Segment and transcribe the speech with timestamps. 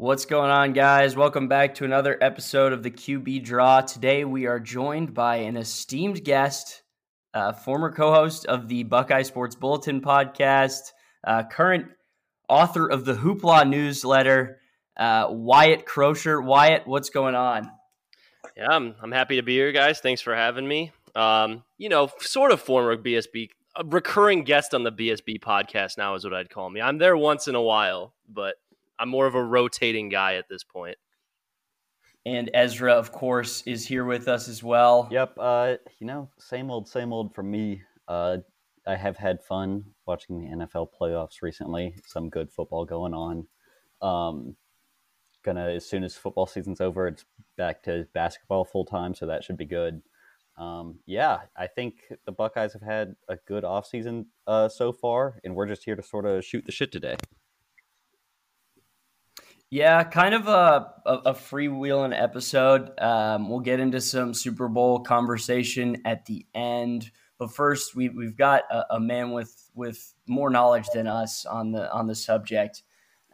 [0.00, 1.14] What's going on, guys?
[1.14, 3.82] Welcome back to another episode of the QB Draw.
[3.82, 6.80] Today we are joined by an esteemed guest,
[7.34, 10.92] uh, former co host of the Buckeye Sports Bulletin podcast,
[11.22, 11.88] uh, current
[12.48, 14.60] author of the Hoopla newsletter,
[14.96, 16.40] uh, Wyatt Crosher.
[16.40, 17.70] Wyatt, what's going on?
[18.56, 20.00] Yeah, I'm, I'm happy to be here, guys.
[20.00, 20.92] Thanks for having me.
[21.14, 23.50] Um, you know, sort of former BSB,
[23.84, 26.80] recurring guest on the BSB podcast now is what I'd call me.
[26.80, 28.54] I'm there once in a while, but
[29.00, 30.98] I'm more of a rotating guy at this point.
[32.26, 35.08] And Ezra, of course, is here with us as well.
[35.10, 35.34] Yep.
[35.38, 37.82] Uh, you know, same old, same old for me.
[38.06, 38.38] Uh,
[38.86, 41.94] I have had fun watching the NFL playoffs recently.
[42.06, 43.46] Some good football going on.
[44.02, 44.56] Um,
[45.42, 47.24] gonna as soon as football season's over, it's
[47.56, 50.02] back to basketball full time, so that should be good.
[50.58, 51.94] Um, yeah, I think
[52.26, 56.02] the Buckeyes have had a good offseason uh, so far, and we're just here to
[56.02, 57.16] sort of shoot the shit today.
[59.70, 62.90] Yeah, kind of a, a, a freewheeling episode.
[63.00, 68.36] Um, we'll get into some Super Bowl conversation at the end, but first we, we've
[68.36, 72.82] got a, a man with with more knowledge than us on the on the subject.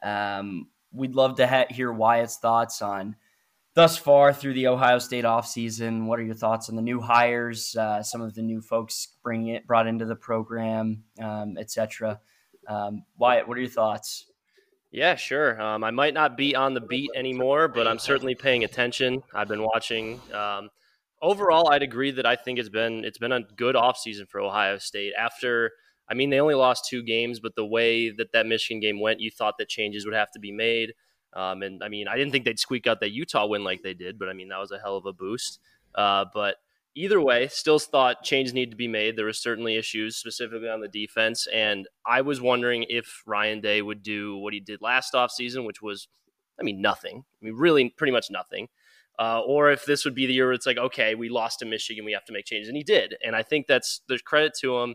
[0.02, 3.16] Um, we'd love to ha- hear Wyatt's thoughts on
[3.76, 6.06] thus far through the Ohio State offseason.
[6.06, 9.54] What are your thoughts on the new hires, uh, some of the new folks bringing
[9.54, 12.20] it brought into the program, um, etc.
[12.66, 14.26] Um, Wyatt, what are your thoughts?
[14.96, 15.60] Yeah, sure.
[15.60, 19.22] Um, I might not be on the beat anymore, but I'm certainly paying attention.
[19.34, 20.18] I've been watching.
[20.32, 20.70] Um,
[21.20, 24.78] overall, I'd agree that I think it's been it's been a good offseason for Ohio
[24.78, 25.12] State.
[25.18, 25.72] After,
[26.08, 29.20] I mean, they only lost two games, but the way that that Michigan game went,
[29.20, 30.94] you thought that changes would have to be made.
[31.34, 33.92] Um, and I mean, I didn't think they'd squeak out that Utah win like they
[33.92, 35.60] did, but I mean, that was a hell of a boost.
[35.94, 36.56] Uh, but
[36.96, 39.16] either way, still thought changes need to be made.
[39.16, 43.82] There were certainly issues, specifically on the defense, and I was wondering if Ryan Day
[43.82, 46.08] would do what he did last offseason, which was,
[46.58, 47.24] I mean, nothing.
[47.40, 48.68] I mean, really, pretty much nothing.
[49.18, 51.66] Uh, or if this would be the year where it's like, okay, we lost to
[51.66, 53.14] Michigan, we have to make changes, and he did.
[53.24, 54.94] And I think that's there's credit to him.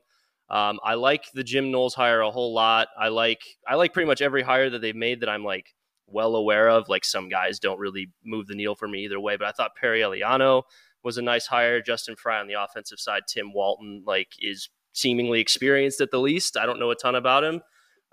[0.50, 2.90] Um, I like the Jim Knowles hire a whole lot.
[3.00, 5.74] I like I like pretty much every hire that they've made that I'm like
[6.08, 6.90] well aware of.
[6.90, 9.76] Like some guys don't really move the needle for me either way, but I thought
[9.80, 10.64] Perry Eliano
[11.04, 11.82] was a nice hire.
[11.82, 16.58] Justin Frye on the offensive side, Tim Walton like is seemingly experienced at the least.
[16.58, 17.62] I don't know a ton about him,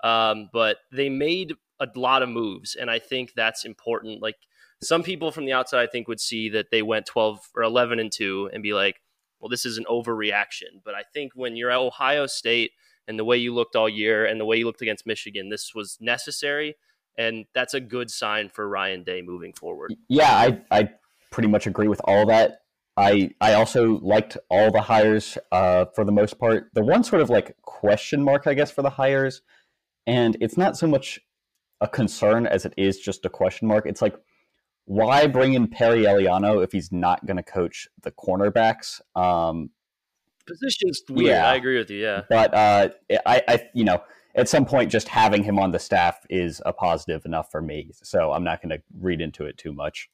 [0.03, 4.21] um, but they made a lot of moves, and I think that's important.
[4.21, 4.35] Like
[4.81, 7.99] some people from the outside, I think would see that they went twelve or eleven
[7.99, 9.01] and two and be like,
[9.39, 12.71] "Well, this is an overreaction." But I think when you're at Ohio State
[13.07, 15.73] and the way you looked all year and the way you looked against Michigan, this
[15.73, 16.75] was necessary.
[17.17, 19.93] And that's a good sign for Ryan Day moving forward.
[20.07, 20.89] Yeah, I, I
[21.31, 22.58] pretty much agree with all that.
[22.99, 26.69] I I also liked all the hires uh, for the most part.
[26.73, 29.41] The one sort of like question mark, I guess, for the hires,
[30.05, 31.19] and it's not so much
[31.81, 33.85] a concern as it is just a question mark.
[33.85, 34.15] It's like
[34.89, 38.99] why bring in Perry Eliano if he's not going to coach the cornerbacks?
[39.15, 39.69] Um,
[40.47, 41.29] Position's weird.
[41.29, 41.99] Yeah, I agree with you.
[41.99, 42.89] Yeah, but uh,
[43.23, 44.01] I, I, you know,
[44.33, 47.91] at some point, just having him on the staff is a positive enough for me.
[47.93, 50.09] So I'm not going to read into it too much.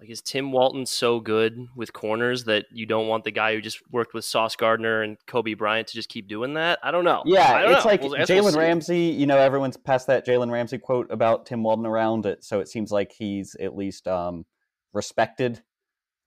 [0.00, 3.60] Like, is Tim Walton so good with corners that you don't want the guy who
[3.60, 6.80] just worked with Sauce Gardner and Coby Bryant to just keep doing that?
[6.82, 7.22] I don't know.
[7.24, 7.90] Yeah, don't it's know.
[7.90, 8.58] like We'll- Jalen we'll.
[8.58, 8.98] Ramsey.
[9.16, 12.68] You know, everyone's passed that Jalen Ramsey quote about Tim Walton around it, so it
[12.68, 14.44] seems like he's at least um,
[14.92, 15.62] respected.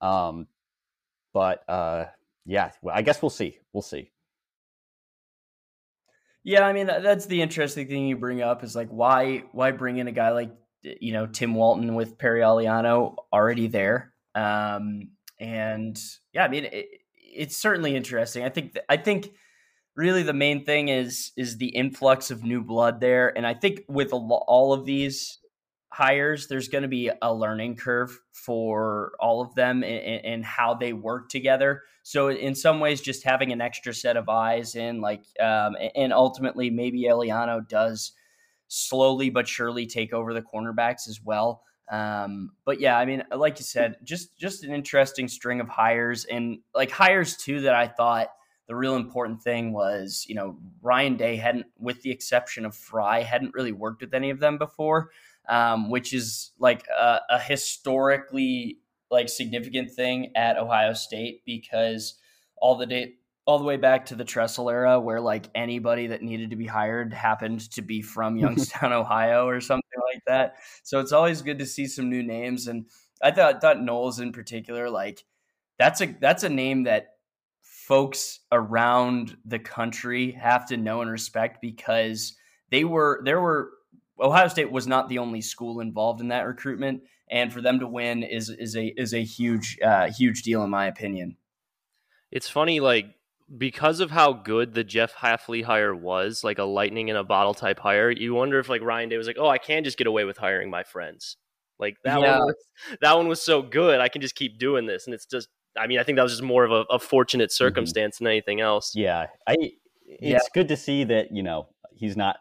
[0.00, 0.46] Um,
[1.34, 2.06] but uh,
[2.46, 3.58] yeah, I guess we'll see.
[3.74, 4.10] We'll see.
[6.42, 9.98] Yeah, I mean that's the interesting thing you bring up is like why why bring
[9.98, 10.50] in a guy like
[10.82, 15.98] you know Tim Walton with Perry Eliano already there, um, and
[16.32, 18.44] yeah, I mean it, it's certainly interesting.
[18.44, 19.32] I think I think
[19.96, 23.82] really the main thing is is the influx of new blood there, and I think
[23.88, 25.38] with all of these
[25.90, 30.74] hires, there's going to be a learning curve for all of them and, and how
[30.74, 31.82] they work together.
[32.02, 36.12] So in some ways, just having an extra set of eyes in, like, um, and
[36.12, 38.12] ultimately maybe Eliano does
[38.68, 41.62] slowly but surely take over the cornerbacks as well.
[41.90, 46.24] Um, but yeah, I mean, like you said, just just an interesting string of hires
[46.24, 48.28] and like hires too that I thought
[48.68, 53.22] the real important thing was, you know, Ryan Day hadn't, with the exception of Frye,
[53.22, 55.10] hadn't really worked with any of them before
[55.48, 58.78] um, which is like a, a historically
[59.10, 62.14] like significant thing at Ohio State because
[62.60, 63.14] all the day
[63.48, 66.66] all the way back to the Tressel era where like anybody that needed to be
[66.66, 70.56] hired happened to be from Youngstown, Ohio or something like that.
[70.82, 72.84] So it's always good to see some new names and
[73.22, 75.24] I thought thought Knowles in particular like
[75.78, 77.14] that's a that's a name that
[77.62, 82.36] folks around the country have to know and respect because
[82.70, 83.70] they were there were
[84.20, 87.86] Ohio State was not the only school involved in that recruitment, and for them to
[87.86, 91.36] win is is a is a huge uh, huge deal in my opinion.
[92.30, 93.06] It's funny, like
[93.56, 97.54] because of how good the Jeff Hafley hire was, like a lightning in a bottle
[97.54, 98.10] type hire.
[98.10, 100.36] You wonder if like Ryan Day was like, oh, I can just get away with
[100.36, 101.36] hiring my friends.
[101.78, 102.38] Like that yeah.
[102.38, 102.54] one, was,
[103.00, 104.00] that one was so good.
[104.00, 105.48] I can just keep doing this, and it's just.
[105.76, 107.64] I mean, I think that was just more of a, a fortunate mm-hmm.
[107.64, 108.24] circumstance mm-hmm.
[108.24, 108.92] than anything else.
[108.94, 109.54] Yeah, I.
[110.04, 110.38] It's yeah.
[110.54, 112.38] good to see that you know he's not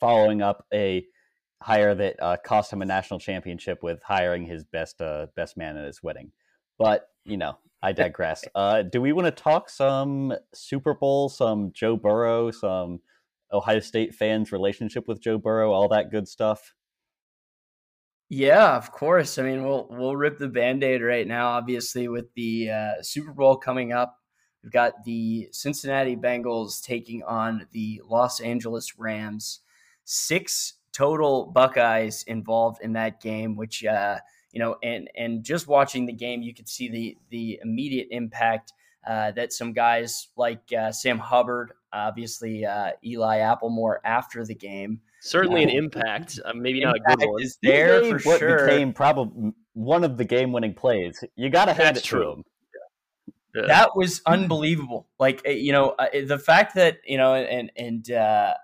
[0.00, 1.06] following up a
[1.62, 5.76] hire that uh, cost him a national championship with hiring his best uh, best man
[5.76, 6.32] at his wedding.
[6.78, 8.44] But you know, I digress.
[8.54, 13.00] Uh, do we want to talk some Super Bowl, some Joe Burrow, some
[13.52, 16.74] Ohio State fans' relationship with Joe Burrow, all that good stuff?
[18.28, 19.38] Yeah, of course.
[19.38, 21.48] I mean, we'll we'll rip the band-aid right now.
[21.48, 24.16] Obviously, with the uh, Super Bowl coming up,
[24.62, 29.60] we've got the Cincinnati Bengals taking on the Los Angeles Rams
[30.04, 34.18] six total Buckeyes involved in that game, which uh,
[34.52, 38.72] you know, and and just watching the game, you could see the the immediate impact
[39.06, 45.00] uh, that some guys like uh, Sam Hubbard, obviously uh, Eli Applemore after the game.
[45.20, 47.42] Certainly an impact, uh, maybe not a good one.
[47.42, 48.66] Is there for what sure.
[48.66, 51.22] became probably one of the game-winning plays.
[51.36, 52.24] You got to hand That's it true.
[52.24, 52.44] to him.
[53.54, 53.66] Yeah.
[53.66, 55.08] That was unbelievable.
[55.18, 58.54] Like eh, you know, uh, the fact that you know, and and uh,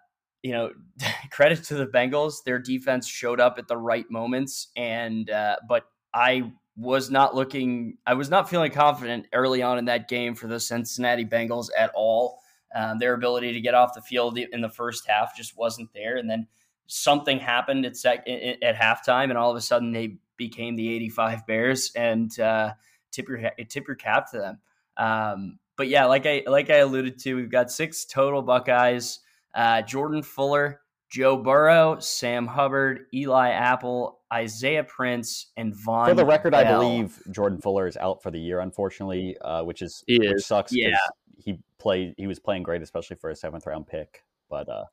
[0.42, 0.70] you know,
[1.30, 2.44] credit to the Bengals.
[2.44, 7.98] Their defense showed up at the right moments, and uh, but I was not looking.
[8.06, 11.90] I was not feeling confident early on in that game for the Cincinnati Bengals at
[11.94, 12.38] all.
[12.74, 16.16] Um, their ability to get off the field in the first half just wasn't there,
[16.16, 16.46] and then
[16.86, 21.46] something happened at sec- at halftime, and all of a sudden they became the '85
[21.46, 22.72] Bears, and uh,
[23.10, 24.58] tip your tip your cap to them.
[24.96, 29.20] Um, but yeah, like I like I alluded to, we've got six total Buckeyes
[29.54, 30.80] uh, Jordan Fuller,
[31.10, 36.08] Joe Burrow, Sam Hubbard, Eli Apple, Isaiah Prince, and Vonn.
[36.08, 36.60] For the record, Bell.
[36.60, 40.42] I believe Jordan Fuller is out for the year, unfortunately, uh, which is he which
[40.42, 40.72] sucks.
[40.72, 40.96] Yeah,
[41.38, 42.14] he played.
[42.18, 44.24] He was playing great, especially for a seventh round pick.
[44.50, 44.84] But uh,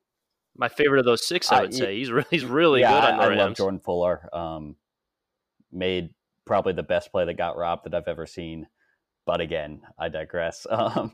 [0.55, 3.09] my favorite of those six, I would uh, say, he's really he's really yeah, good
[3.09, 3.39] on the I, Rams.
[3.39, 4.29] I love Jordan Fuller.
[4.33, 4.75] Um,
[5.71, 6.11] made
[6.45, 8.67] probably the best play that got robbed that I've ever seen.
[9.25, 10.65] But again, I digress.
[10.75, 11.13] Um,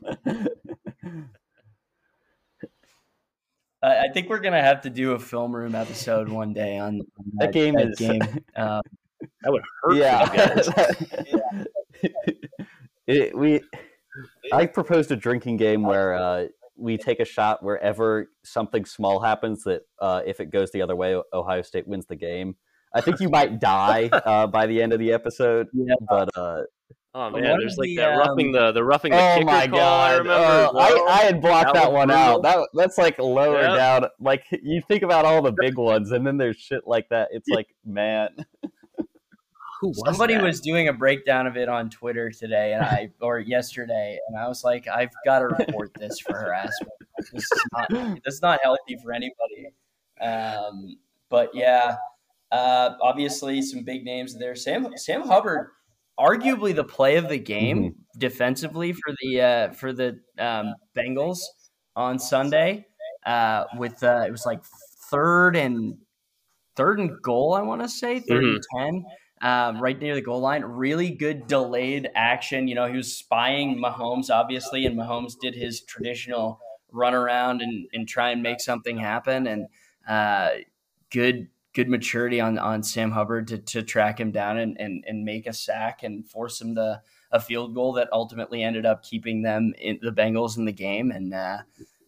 [3.82, 7.24] I think we're gonna have to do a film room episode one day on, on
[7.34, 7.74] that, that, game.
[7.74, 8.20] That is game.
[8.56, 8.82] Um,
[9.42, 9.96] that would hurt.
[9.96, 10.64] Yeah.
[13.06, 13.60] it, we.
[14.52, 16.46] I proposed a drinking game where uh,
[16.76, 19.64] we take a shot wherever something small happens.
[19.64, 22.56] That uh, if it goes the other way, Ohio State wins the game.
[22.94, 25.94] I think you might die uh, by the end of the episode, yeah.
[26.08, 26.62] but uh,
[27.14, 29.66] Oh man, there's like the, that um, roughing the the roughing the oh kicker my
[29.66, 29.78] call.
[29.78, 30.10] God.
[30.10, 30.32] I remember.
[30.32, 32.24] Uh, I, I had blocked that, that one brutal.
[32.24, 32.42] out.
[32.42, 33.76] That that's like lower yep.
[33.76, 34.06] down.
[34.18, 37.28] Like you think about all the big ones, and then there's shit like that.
[37.32, 38.30] It's like man.
[39.82, 40.44] Was Somebody that?
[40.44, 44.46] was doing a breakdown of it on Twitter today, and I or yesterday, and I
[44.46, 46.92] was like, I've got to report this for harassment.
[47.32, 49.74] This is not this is not healthy for anybody.
[50.20, 50.98] Um,
[51.28, 51.96] but yeah,
[52.52, 54.54] uh, obviously some big names there.
[54.54, 55.70] Sam Sam Hubbard
[56.18, 58.18] arguably the play of the game mm-hmm.
[58.18, 61.38] defensively for the uh, for the um, Bengals
[61.96, 62.86] on Sunday.
[63.24, 64.62] Uh, with uh, it was like
[65.10, 65.96] third and
[66.76, 68.54] third and goal, I want to say 3rd mm-hmm.
[68.54, 69.04] and ten.
[69.42, 72.68] Um, right near the goal line, really good delayed action.
[72.68, 76.60] You know, he was spying Mahomes, obviously, and Mahomes did his traditional
[76.92, 79.48] run around and, and try and make something happen.
[79.48, 79.66] And
[80.08, 80.50] uh,
[81.10, 85.24] good good maturity on on Sam Hubbard to to track him down and and, and
[85.24, 89.42] make a sack and force him to a field goal that ultimately ended up keeping
[89.42, 91.58] them in the Bengals in the game and uh,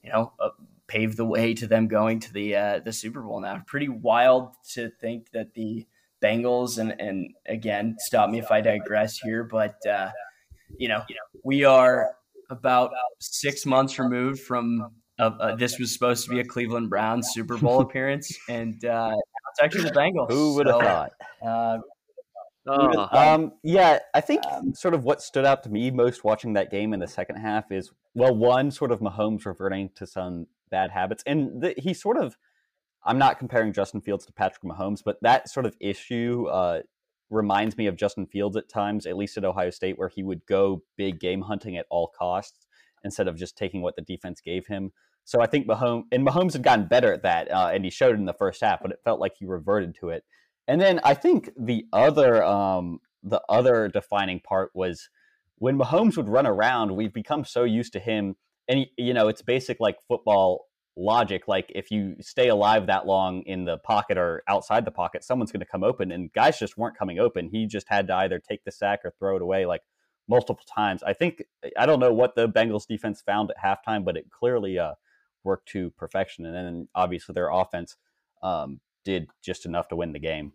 [0.03, 0.51] you know uh,
[0.87, 3.41] paved the way to them going to the uh, the Super Bowl.
[3.41, 5.87] Now, pretty wild to think that the
[6.23, 10.11] Bengals and and again, stop me if I digress here, but uh,
[10.77, 11.03] you know
[11.43, 12.15] we are
[12.51, 17.57] about six months removed from uh, this was supposed to be a Cleveland Browns Super
[17.57, 19.15] Bowl appearance, and uh,
[19.55, 20.31] it's actually the Bengals.
[20.31, 21.13] Who would have so, thought?
[21.45, 21.79] Uh,
[22.67, 23.09] oh.
[23.13, 26.71] Um, yeah, I think um, sort of what stood out to me most watching that
[26.71, 30.91] game in the second half is well, one sort of Mahomes reverting to some bad
[30.91, 32.37] habits, and the, he sort of.
[33.07, 36.81] I'm not comparing Justin Fields to Patrick Mahomes, but that sort of issue uh,
[37.29, 40.47] reminds me of Justin Fields at times, at least at Ohio State, where he would
[40.47, 42.67] go big game hunting at all costs
[43.05, 44.91] instead of just taking what the defense gave him.
[45.25, 48.15] So I think Mahomes and Mahomes had gotten better at that, uh, and he showed
[48.15, 50.25] it in the first half, but it felt like he reverted to it.
[50.69, 55.09] And then I think the other um, the other defining part was
[55.57, 56.95] when Mahomes would run around.
[56.95, 58.37] We've become so used to him,
[58.69, 60.67] and he, you know it's basic like football
[60.97, 61.49] logic.
[61.49, 65.53] Like if you stay alive that long in the pocket or outside the pocket, someone's
[65.53, 67.49] going to come open, and guys just weren't coming open.
[67.51, 69.83] He just had to either take the sack or throw it away like
[70.29, 71.03] multiple times.
[71.03, 71.43] I think
[71.79, 74.95] I don't know what the Bengals defense found at halftime, but it clearly uh,
[75.45, 76.47] worked to perfection.
[76.47, 77.97] And then obviously their offense
[78.43, 80.53] um, did just enough to win the game.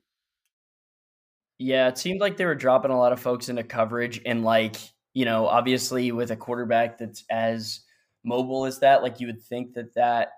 [1.57, 4.77] Yeah, it seemed like they were dropping a lot of folks into coverage, and like
[5.13, 7.81] you know, obviously with a quarterback that's as
[8.23, 10.29] mobile as that, like you would think that that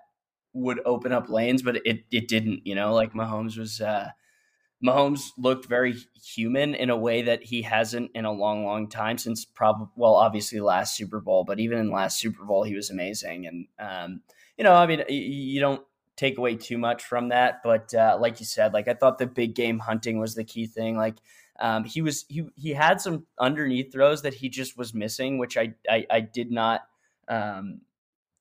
[0.52, 2.66] would open up lanes, but it it didn't.
[2.66, 3.80] You know, like Mahomes was.
[3.80, 4.08] Uh,
[4.84, 9.16] Mahomes looked very human in a way that he hasn't in a long, long time
[9.16, 12.90] since probably well, obviously last Super Bowl, but even in last Super Bowl, he was
[12.90, 13.46] amazing.
[13.46, 14.20] And um,
[14.56, 15.82] you know, I mean, you don't
[16.16, 19.26] take away too much from that, but uh, like you said, like I thought the
[19.26, 20.96] big game hunting was the key thing.
[20.96, 21.16] Like
[21.60, 25.56] um, he was he he had some underneath throws that he just was missing, which
[25.56, 26.82] I I, I did not.
[27.28, 27.82] Um,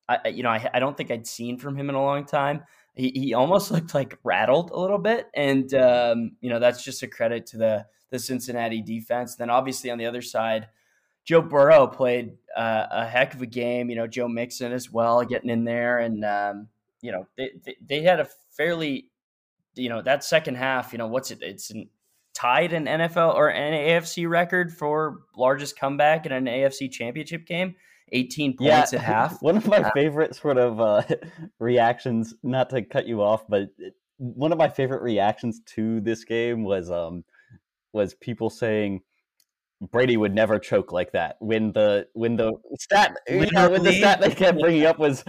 [0.09, 2.63] I, you know, I, I don't think I'd seen from him in a long time
[2.95, 5.27] he, he almost looked like rattled a little bit.
[5.33, 9.35] And, um, you know, that's just a credit to the, the Cincinnati defense.
[9.35, 10.67] Then obviously on the other side,
[11.23, 13.89] Joe Burrow played uh, a heck of a game.
[13.89, 15.99] You know, Joe Mixon as well getting in there.
[15.99, 16.67] And, um,
[17.01, 19.09] you know, they, they, they, had a fairly,
[19.75, 21.39] you know, that second half, you know, what's it?
[21.41, 21.89] It's an,
[22.33, 27.75] tied an NFL or an AFC record for largest comeback in an AFC championship game.
[28.11, 29.41] 18 points yeah, at half.
[29.41, 31.03] One of my uh, favorite sort of uh,
[31.59, 33.69] reactions, not to cut you off, but
[34.17, 37.23] one of my favorite reactions to this game was um
[37.93, 39.01] was people saying
[39.81, 41.37] Brady would never choke like that.
[41.39, 45.23] When the when the stat you know, when the stat they kept bringing up was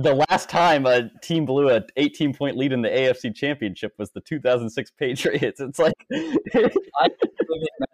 [0.00, 4.12] the last time a team blew a 18 point lead in the AFC Championship was
[4.12, 5.60] the 2006 Patriots.
[5.60, 7.08] It's like I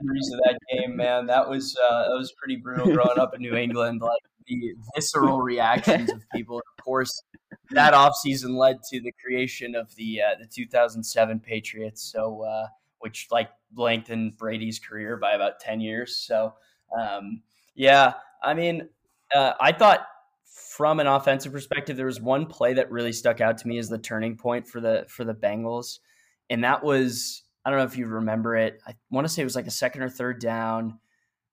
[0.05, 1.27] memories of that game, man.
[1.27, 4.03] That was uh, that was pretty brutal growing up in New England.
[4.03, 6.59] Like the visceral reactions of people.
[6.59, 7.23] Of course,
[7.71, 12.03] that offseason led to the creation of the uh, the 2007 Patriots.
[12.03, 12.67] So uh,
[12.99, 16.17] which like lengthened Brady's career by about 10 years.
[16.17, 16.53] So
[16.99, 17.41] um,
[17.75, 18.91] yeah, I mean,
[19.35, 20.07] uh, I thought
[20.55, 23.89] from an offensive perspective, there was one play that really stuck out to me as
[23.89, 25.99] the turning point for the for the Bengals,
[26.49, 28.81] and that was I don't know if you remember it.
[28.87, 31.01] I want to say it was like a second or third down.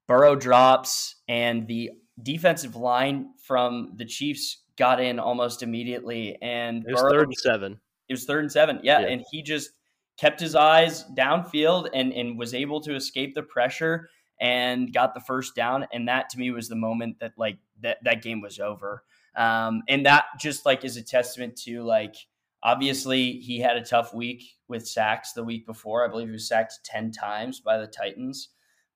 [0.07, 1.91] Burrow drops, and the
[2.21, 6.37] defensive line from the Chiefs got in almost immediately.
[6.39, 7.79] And it was Burrow, third and seven.
[8.07, 8.81] It was third and seven.
[8.83, 9.71] Yeah, yeah, and he just
[10.17, 14.09] kept his eyes downfield and and was able to escape the pressure
[14.41, 15.87] and got the first down.
[15.93, 19.03] And that to me was the moment that like that that game was over.
[19.35, 22.15] Um, and that just like is a testament to like
[22.63, 26.03] obviously he had a tough week with sacks the week before.
[26.03, 28.49] I believe he was sacked ten times by the Titans.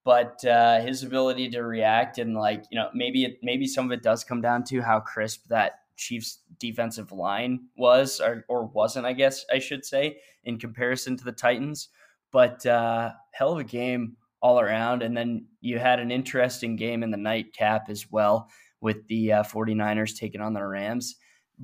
[0.04, 3.92] But uh, his ability to react and like you know maybe it, maybe some of
[3.92, 9.06] it does come down to how crisp that Chiefs defensive line was or, or wasn't,
[9.06, 11.90] I guess I should say, in comparison to the Titans.
[12.32, 15.02] But uh, hell of a game all around.
[15.02, 18.48] And then you had an interesting game in the nightcap as well
[18.80, 21.16] with the uh, 49ers taking on the Rams.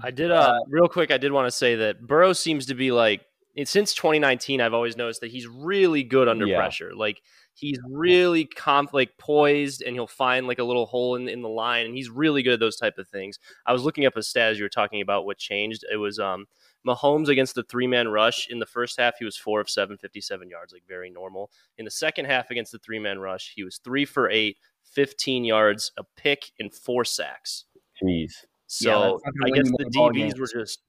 [0.01, 2.73] I did, uh, uh, real quick, I did want to say that Burrow seems to
[2.73, 3.21] be like,
[3.65, 6.57] since 2019, I've always noticed that he's really good under yeah.
[6.57, 6.95] pressure.
[6.95, 7.21] Like,
[7.53, 11.49] he's really conf- like poised and he'll find like a little hole in, in the
[11.49, 14.23] line and he's really good at those type of things i was looking up a
[14.23, 16.45] stat as you were talking about what changed it was um
[16.87, 19.97] Mahomes against the three man rush in the first half, he was four of seven,
[19.97, 21.51] 57 yards, like very normal.
[21.77, 25.43] In the second half against the three man rush, he was three for eight, 15
[25.43, 27.65] yards, a pick, and four sacks.
[28.03, 28.31] Jeez.
[28.67, 30.79] So yeah, I guess the DBs were just,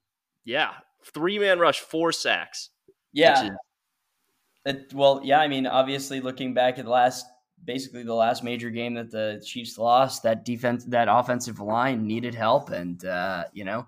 [0.44, 0.70] yeah,
[1.12, 2.70] three man rush, four sacks.
[3.12, 3.50] Yeah.
[4.64, 7.26] It, well, yeah, I mean, obviously, looking back at the last,
[7.64, 12.34] basically the last major game that the Chiefs lost, that defense, that offensive line needed
[12.34, 13.86] help, and uh, you know,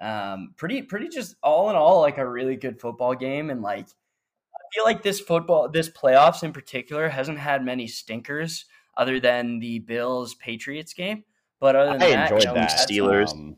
[0.00, 3.50] um, pretty, pretty just all in all, like a really good football game.
[3.50, 8.64] And like, I feel like this football, this playoffs in particular, hasn't had many stinkers
[8.96, 11.24] other than the Bills Patriots game.
[11.60, 12.70] But other than I that, enjoyed you know, that.
[12.70, 13.56] Steelers, um,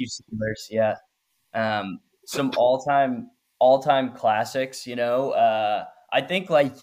[0.00, 0.94] Steelers, yeah.
[1.52, 3.30] Um, some all time,
[3.60, 4.86] all time classics.
[4.86, 6.74] You know, uh, I think like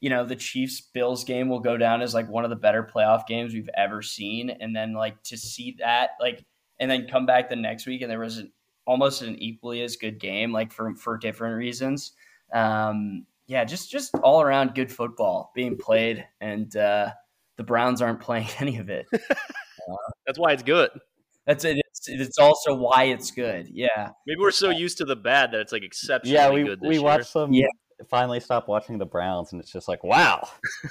[0.00, 2.82] you know the Chiefs Bills game will go down as like one of the better
[2.82, 6.44] playoff games we've ever seen, and then like to see that like
[6.78, 8.50] and then come back the next week and there was an,
[8.86, 12.12] almost an equally as good game, like for for different reasons.
[12.52, 17.10] Um, yeah, just just all around good football being played, and uh,
[17.56, 19.06] the Browns aren't playing any of it.
[19.12, 19.18] Uh,
[20.26, 20.90] that's why it's good.
[21.46, 21.80] That's it.
[22.08, 23.68] It's, it's, also why it's good.
[23.72, 24.10] Yeah.
[24.26, 26.80] Maybe we're so used to the bad that it's like exceptionally yeah, we, good.
[26.80, 27.02] we year.
[27.02, 27.52] watched some.
[27.52, 27.66] Yeah.
[28.08, 30.48] finally stopped watching the Browns, and it's just like, wow,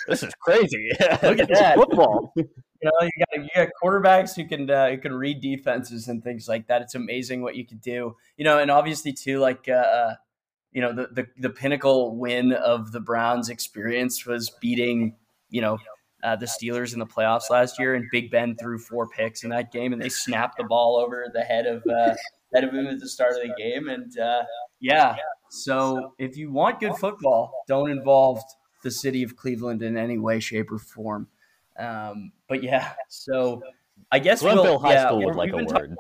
[0.08, 0.90] this is crazy.
[1.24, 2.34] Look at this football.
[2.82, 6.24] You know, you got you got quarterbacks who can uh, who can read defenses and
[6.24, 6.82] things like that.
[6.82, 8.16] It's amazing what you can do.
[8.38, 10.16] You know, and obviously too, like uh, uh,
[10.72, 15.18] you know, the, the the pinnacle win of the Browns' experience was beating
[15.50, 15.78] you know
[16.24, 19.50] uh, the Steelers in the playoffs last year, and Big Ben threw four picks in
[19.50, 22.16] that game, and they snapped the ball over the head of uh,
[22.54, 24.44] head of him at the start of the game, and uh,
[24.80, 25.16] yeah.
[25.50, 28.42] So if you want good football, don't involve
[28.84, 31.28] the city of Cleveland in any way, shape, or form.
[31.78, 33.62] Um, but yeah, so
[34.12, 35.96] I guess Glenville we'll, High yeah, School would like a word.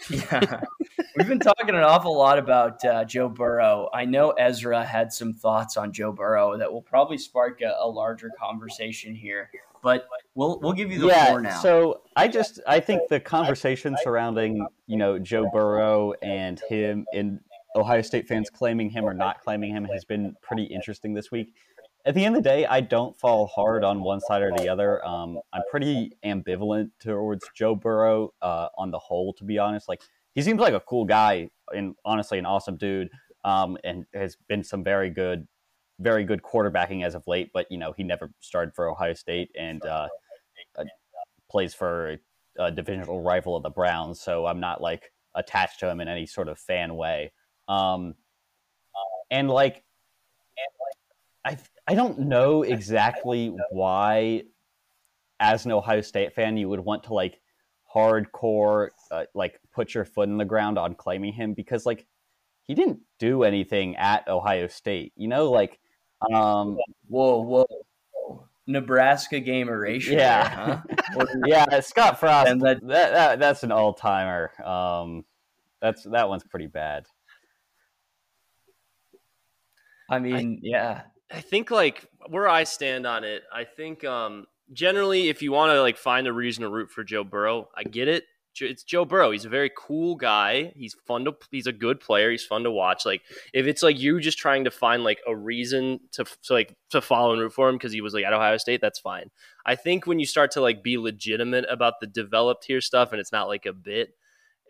[0.10, 0.60] yeah,
[1.16, 3.88] we've been talking an awful lot about uh, Joe Burrow.
[3.92, 7.88] I know Ezra had some thoughts on Joe Burrow that will probably spark a, a
[7.88, 9.50] larger conversation here,
[9.82, 11.58] but we'll we'll give you the floor now.
[11.60, 17.40] So I just I think the conversation surrounding you know Joe Burrow and him and
[17.74, 21.54] Ohio State fans claiming him or not claiming him has been pretty interesting this week.
[22.04, 24.68] At the end of the day, I don't fall hard on one side or the
[24.68, 25.04] other.
[25.06, 29.88] Um, I'm pretty ambivalent towards Joe Burrow uh, on the whole, to be honest.
[29.88, 30.00] Like
[30.34, 33.10] he seems like a cool guy and honestly an awesome dude,
[33.44, 35.46] um, and has been some very good,
[35.98, 37.50] very good quarterbacking as of late.
[37.52, 40.08] But you know he never started for Ohio State and uh,
[40.78, 40.84] uh,
[41.50, 42.16] plays for
[42.58, 46.26] a divisional rival of the Browns, so I'm not like attached to him in any
[46.26, 47.32] sort of fan way.
[47.68, 48.14] Um,
[49.30, 49.84] and like,
[51.44, 54.42] I I don't know exactly why,
[55.40, 57.40] as an Ohio State fan, you would want to like
[57.94, 62.06] hardcore uh, like put your foot in the ground on claiming him because like
[62.66, 65.12] he didn't do anything at Ohio State.
[65.16, 65.78] You know, like
[66.30, 66.76] um,
[67.08, 70.12] whoa, whoa, Nebraska game erasure.
[70.12, 70.82] Yeah.
[70.84, 71.26] there, huh?
[71.46, 72.50] Yeah, Scott Frost.
[72.50, 74.52] And that, that- that, that's an all timer.
[74.62, 75.24] Um,
[75.80, 77.06] that's that one's pretty bad.
[80.10, 85.28] I mean, yeah, I think like where I stand on it, I think um generally
[85.28, 88.08] if you want to like find a reason to root for Joe Burrow, I get
[88.08, 88.24] it.
[88.60, 89.30] It's Joe Burrow.
[89.30, 90.72] He's a very cool guy.
[90.74, 92.30] He's fun to he's a good player.
[92.30, 93.06] He's fun to watch.
[93.06, 93.22] Like
[93.52, 97.00] if it's like you just trying to find like a reason to, to like to
[97.00, 99.30] follow and root for him because he was like at Ohio State, that's fine.
[99.64, 103.20] I think when you start to like be legitimate about the developed here stuff and
[103.20, 104.14] it's not like a bit,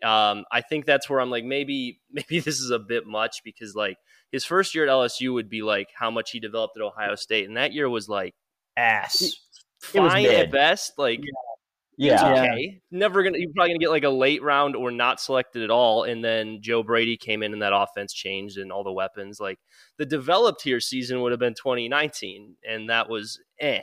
[0.03, 3.75] um, I think that's where I'm like maybe maybe this is a bit much because
[3.75, 3.97] like
[4.31, 7.47] his first year at LSU would be like how much he developed at Ohio State,
[7.47, 8.35] and that year was like
[8.77, 9.33] ass.
[9.81, 10.93] Fine at best.
[10.97, 11.21] Like
[11.97, 12.41] Yeah, Yeah.
[12.43, 15.69] okay, never gonna you're probably gonna get like a late round or not selected at
[15.71, 19.39] all, and then Joe Brady came in and that offense changed and all the weapons.
[19.39, 19.59] Like
[19.97, 23.81] the developed here season would have been 2019, and that was eh.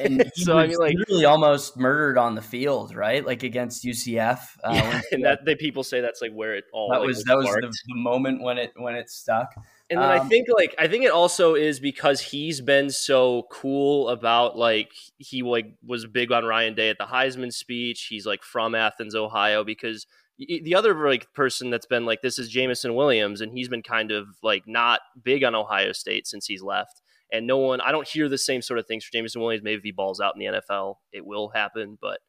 [0.00, 3.24] And he So, I was mean, like- literally almost murdered on the field, right?
[3.24, 4.40] Like against UCF.
[4.64, 7.24] Uh, Yeah, and that they people say that's like where it all that like, was
[7.24, 9.54] that was the, the moment when it when it stuck.
[9.88, 13.46] And then I Um, think like I think it also is because he's been so
[13.52, 18.06] cool about like he like was big on Ryan Day at the Heisman speech.
[18.10, 20.06] He's like from Athens, Ohio because
[20.38, 24.10] the other like person that's been like this is Jameson Williams and he's been kind
[24.10, 27.00] of like not big on Ohio State since he's left.
[27.32, 29.64] And no one I don't hear the same sort of things for Jameson Williams.
[29.64, 32.20] Maybe if he balls out in the NFL, it will happen, but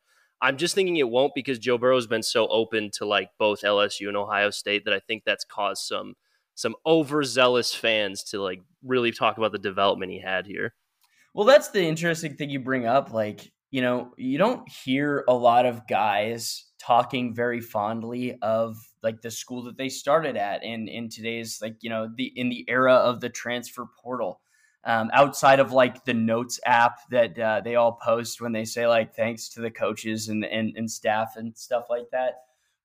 [0.41, 4.07] I'm just thinking it won't because Joe Burrow's been so open to like both LSU
[4.07, 6.15] and Ohio State that I think that's caused some
[6.53, 10.73] some overzealous fans to like really talk about the development he had here.
[11.33, 13.13] Well, that's the interesting thing you bring up.
[13.13, 19.21] Like, you know, you don't hear a lot of guys talking very fondly of like
[19.21, 22.65] the school that they started at in in today's like, you know, the in the
[22.67, 24.41] era of the transfer portal.
[24.83, 28.87] Um, outside of like the notes app that uh, they all post when they say
[28.87, 32.35] like thanks to the coaches and, and and staff and stuff like that.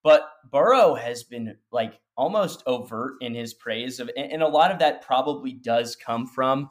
[0.03, 4.81] But Burrow has been like almost overt in his praise of, and, a lot of
[4.81, 6.69] that probably does come from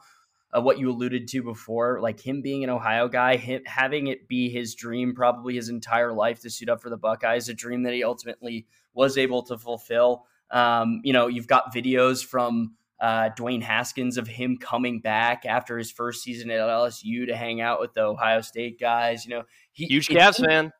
[0.56, 4.28] uh, what you alluded to before, like him being an Ohio guy, him, having it
[4.28, 7.84] be his dream probably his entire life to suit up for the Buckeyes, a dream
[7.84, 10.26] that he ultimately was able to fulfill.
[10.50, 15.76] Um, you know, you've got videos from uh, Dwayne Haskins of him coming back after
[15.76, 19.26] his first season at LSU to hang out with the Ohio State guys.
[19.26, 20.72] You know, he, Huge it- Cavs fan,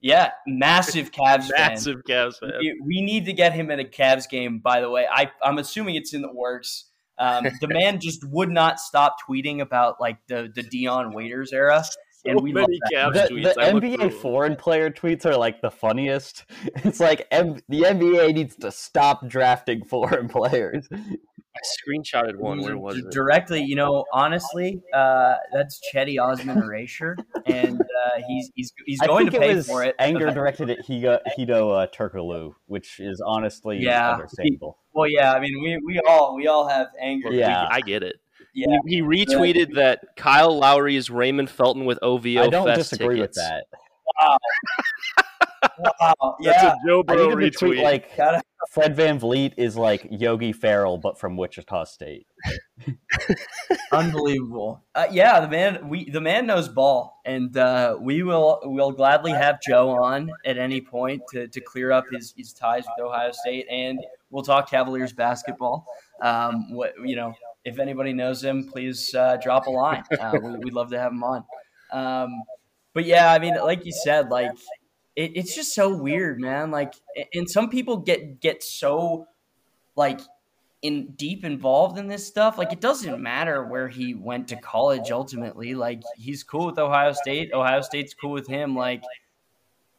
[0.00, 1.70] Yeah, massive Cavs fan.
[1.72, 2.52] massive Cavs fan.
[2.60, 4.58] We, we need to get him at a Cavs game.
[4.58, 6.86] By the way, I I'm assuming it's in the works.
[7.18, 11.84] Um, the man just would not stop tweeting about like the the Dion Waiters era,
[12.24, 13.28] and we love many that.
[13.28, 16.44] The, the I looked through NBA foreign player tweets are like the funniest.
[16.84, 20.88] It's like M- the NBA needs to stop drafting foreign players.
[21.56, 22.60] I screenshotted one.
[22.62, 23.10] Where was D- it?
[23.12, 27.16] Directly, you know, honestly, uh, that's Cedi Osman erasure,
[27.46, 29.94] and uh, he's he's he's going to pay it for it.
[29.98, 34.12] anger directed at Hedo, Hedo uh, Turkoglu, which is honestly Yeah.
[34.12, 34.78] understandable.
[34.92, 37.30] Well, yeah, I mean, we, we all we all have anger.
[37.32, 37.66] Yeah.
[37.70, 38.16] I get it.
[38.54, 38.66] yeah.
[38.86, 43.16] He, he retweeted that Kyle Lowry is Raymond Felton with OVO I don't Fest disagree
[43.16, 43.36] tickets.
[43.38, 43.64] with that.
[44.20, 44.36] Wow.
[46.00, 46.36] wow.
[46.42, 46.72] That's Yeah.
[46.72, 47.82] a Joe I Burrow need to tweet retweet.
[47.82, 52.26] like Gotta- Fred VanVleet is like Yogi Ferrell, but from Wichita State.
[53.92, 54.84] Unbelievable.
[54.94, 59.32] Uh, yeah, the man we the man knows ball, and uh, we will will gladly
[59.32, 63.32] have Joe on at any point to, to clear up his, his ties with Ohio
[63.32, 63.98] State, and
[64.30, 65.86] we'll talk Cavaliers basketball.
[66.22, 70.04] Um, what you know, if anybody knows him, please uh, drop a line.
[70.18, 71.44] Uh, we, we'd love to have him on.
[71.92, 72.42] Um,
[72.94, 74.50] but yeah, I mean, like you said, like
[75.16, 76.70] it, it's just so weird, man.
[76.70, 76.94] Like,
[77.34, 79.26] and some people get get so
[79.96, 80.20] like
[80.82, 82.58] in deep involved in this stuff.
[82.58, 85.74] Like it doesn't matter where he went to college ultimately.
[85.74, 87.52] Like he's cool with Ohio State.
[87.52, 88.76] Ohio State's cool with him.
[88.76, 89.02] Like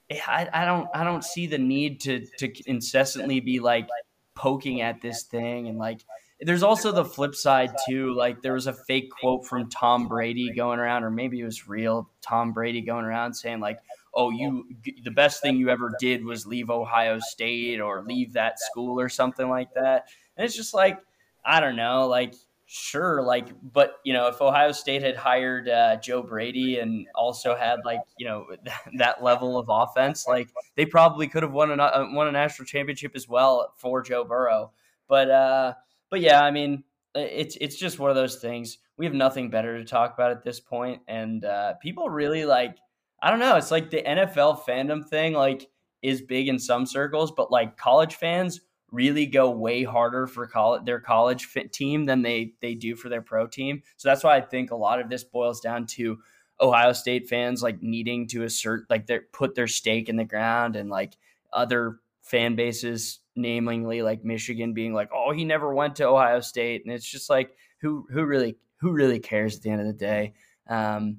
[0.10, 3.90] eh, I, I don't I don't see the need to to incessantly be like
[4.36, 6.02] poking at this thing and like
[6.40, 8.14] there's also the flip side too.
[8.14, 11.68] Like there was a fake quote from Tom Brady going around, or maybe it was
[11.68, 13.80] real Tom Brady going around saying like,
[14.18, 14.66] "Oh, you
[15.04, 19.10] the best thing you ever did was leave Ohio State or leave that school or
[19.10, 21.00] something like that." And it's just like,
[21.46, 22.34] I don't know, like
[22.68, 27.56] sure, like, but you know, if Ohio State had hired uh, Joe Brady and also
[27.56, 28.46] had like you know
[28.98, 32.66] that level of offense, like they probably could have won a uh, won a national
[32.66, 34.72] championship as well for Joe Burrow.
[35.08, 35.74] But uh,
[36.10, 36.84] but yeah, I mean,
[37.16, 38.78] it's it's just one of those things.
[38.98, 42.78] We have nothing better to talk about at this point, and uh, people really like.
[43.22, 43.56] I don't know.
[43.56, 45.70] It's like the NFL fandom thing, like,
[46.02, 50.86] is big in some circles, but like college fans really go way harder for college,
[50.86, 53.82] their college fit team than they they do for their pro team.
[53.98, 56.20] So that's why I think a lot of this boils down to
[56.60, 60.76] Ohio State fans like needing to assert like they put their stake in the ground
[60.76, 61.18] and like
[61.54, 66.84] other fan bases namely like Michigan being like oh he never went to Ohio State
[66.84, 69.94] and it's just like who who really who really cares at the end of the
[69.94, 70.34] day
[70.68, 71.18] um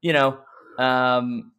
[0.00, 0.38] you know
[0.80, 1.52] um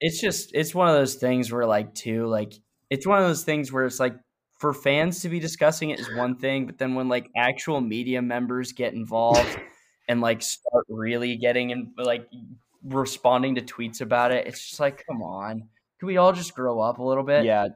[0.00, 2.54] it's just it's one of those things where like too like
[2.90, 4.16] it's one of those things where it's like
[4.62, 8.22] for fans to be discussing it is one thing, but then when like actual media
[8.22, 9.58] members get involved
[10.08, 12.28] and like start really getting and like
[12.84, 15.68] responding to tweets about it, it's just like, come on.
[15.98, 17.44] Can we all just grow up a little bit?
[17.44, 17.68] Yeah,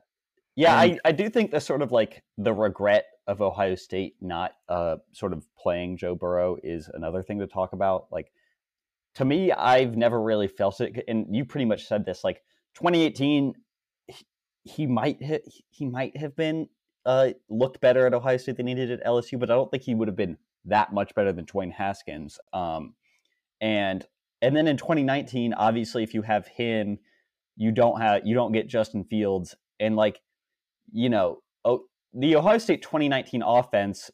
[0.54, 4.14] yeah, And- I, I do think the sort of like the regret of Ohio State
[4.20, 8.06] not uh sort of playing Joe Burrow is another thing to talk about.
[8.12, 8.30] Like
[9.16, 12.22] to me, I've never really felt it, and you pretty much said this.
[12.22, 12.42] Like
[12.74, 13.54] 2018,
[14.06, 14.26] he,
[14.64, 16.68] he might ha- he might have been
[17.04, 19.82] uh looked better at Ohio State than he did at LSU, but I don't think
[19.82, 22.38] he would have been that much better than Dwayne Haskins.
[22.52, 22.94] Um,
[23.60, 24.04] and
[24.42, 26.98] and then in 2019, obviously, if you have him,
[27.56, 30.20] you don't have you don't get Justin Fields, and like
[30.92, 34.10] you know, oh, the Ohio State 2019 offense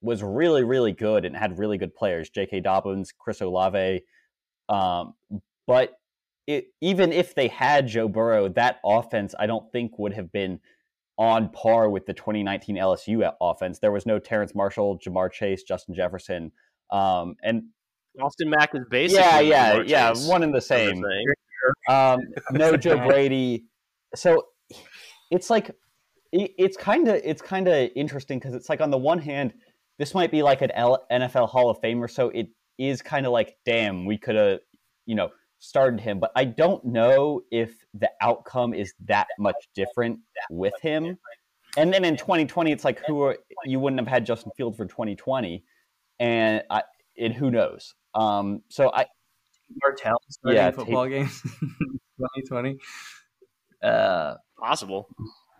[0.00, 2.60] was really, really good and had really good players, J.K.
[2.60, 4.02] Dobbins, Chris Olave.
[4.68, 5.14] Um,
[5.66, 5.98] but
[6.46, 10.60] it, even if they had Joe Burrow, that offense I don't think would have been
[11.18, 13.78] on par with the 2019 LSU offense.
[13.78, 16.52] There was no Terrace Marshall, Ja'Marr Chase, Justin Jefferson,
[16.90, 17.64] um, and
[18.20, 21.02] Austin Mack is basically yeah, yeah, yeah, one and the is what they're same.
[21.88, 22.20] Um,
[22.52, 23.64] no Joe Brady.
[24.14, 24.46] So
[25.30, 25.70] it's like
[26.32, 29.52] it- it's kind of it's kind of interesting because it's like on the one hand,
[29.98, 33.32] this might be like an L- NFL Hall of Famer, so it is kind of
[33.32, 34.60] like, damn, we could have,
[35.06, 36.20] you know, started him.
[36.20, 41.18] But I don't know if the outcome is that much different with him.
[41.76, 44.86] And then in 2020, it's like who are, you wouldn't have had Justin Fields for
[44.86, 45.62] 2020,
[46.18, 46.82] and I,
[47.18, 47.94] and who knows?
[48.14, 49.06] Um, so I
[49.82, 51.42] Martell starting Yeah, football games
[52.18, 52.78] 2020.
[53.82, 55.08] Uh, Possible.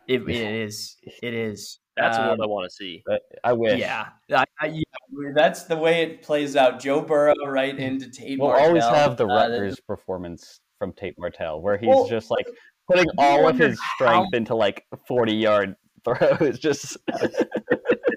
[0.08, 0.96] it, it is.
[1.22, 1.80] It is.
[1.96, 3.02] That's Um, what I want to see.
[3.42, 3.78] I wish.
[3.80, 4.82] Yeah, I, I, yeah,
[5.34, 6.78] that's the way it plays out.
[6.78, 8.38] Joe Burrow right into Tate.
[8.38, 8.66] We'll Martell.
[8.68, 12.46] always have the Uh, Rutgers performance from Tate Martell, where he's Well, just like
[12.88, 16.58] putting all of his strength into like forty yard throws.
[16.58, 16.98] Just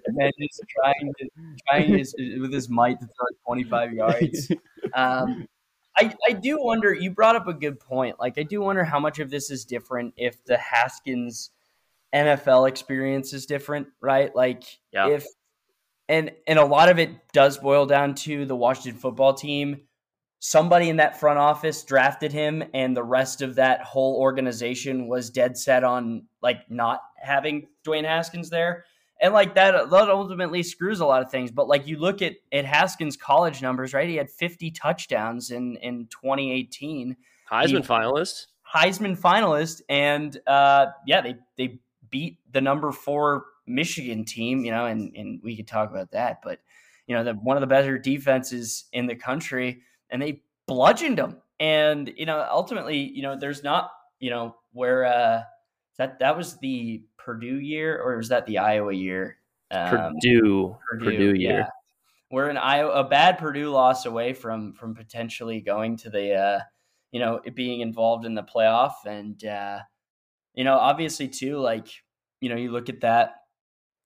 [0.10, 1.30] man is trying to
[1.70, 4.52] trying his, with his might to throw 25 yards.
[4.96, 5.46] Um,
[5.98, 6.94] I, I do wonder.
[6.94, 8.20] You brought up a good point.
[8.20, 11.52] Like I do wonder how much of this is different if the Haskins
[12.14, 14.36] NFL experience is different, right?
[14.36, 15.10] Like Yeah.
[15.10, 15.26] if
[16.08, 19.82] and and a lot of it does boil down to the Washington football team.
[20.42, 25.30] Somebody in that front office drafted him, and the rest of that whole organization was
[25.30, 28.86] dead set on like not having Dwayne Haskins there
[29.22, 32.36] and like that that ultimately screws a lot of things but like you look at
[32.54, 37.18] at haskins college numbers right he had 50 touchdowns in in 2018
[37.52, 38.46] Heisman he- finalist.
[38.74, 44.86] heisman finalist and uh yeah they they beat the number four Michigan team, you know,
[44.86, 46.60] and and we could talk about that, but
[47.10, 51.38] you know, the one of the better defenses in the country, and they bludgeoned them.
[51.60, 55.42] And you know, ultimately, you know, there's not, you know, where uh,
[55.98, 59.38] that that was the Purdue year, or was that the Iowa year?
[59.72, 61.60] Um, Purdue, Purdue, Purdue year.
[61.60, 61.68] Yeah.
[62.32, 66.60] We're an Iowa, a bad Purdue loss away from from potentially going to the, uh,
[67.12, 69.80] you know, being involved in the playoff, and uh,
[70.60, 71.88] you know, obviously too, like
[72.42, 73.36] you know, you look at that.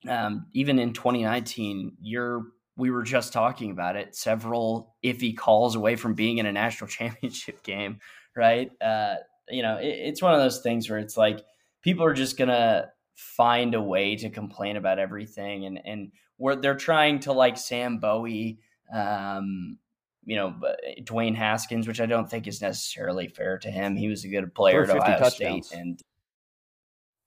[0.07, 2.43] Um, even in 2019, you're
[2.77, 4.15] we were just talking about it.
[4.15, 8.01] Several iffy calls away from being in a national championship game,
[8.35, 8.69] right?
[8.79, 9.15] Uh,
[9.49, 11.43] you know, it, it's one of those things where it's like
[11.81, 16.75] people are just gonna find a way to complain about everything, and and where they're
[16.75, 18.59] trying to like Sam Bowie,
[18.93, 19.79] um,
[20.23, 20.53] you know,
[21.01, 23.95] Dwayne Haskins, which I don't think is necessarily fair to him.
[23.95, 25.65] He was a good player at Ohio touchdowns.
[25.69, 25.99] State, and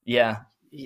[0.06, 0.38] yeah,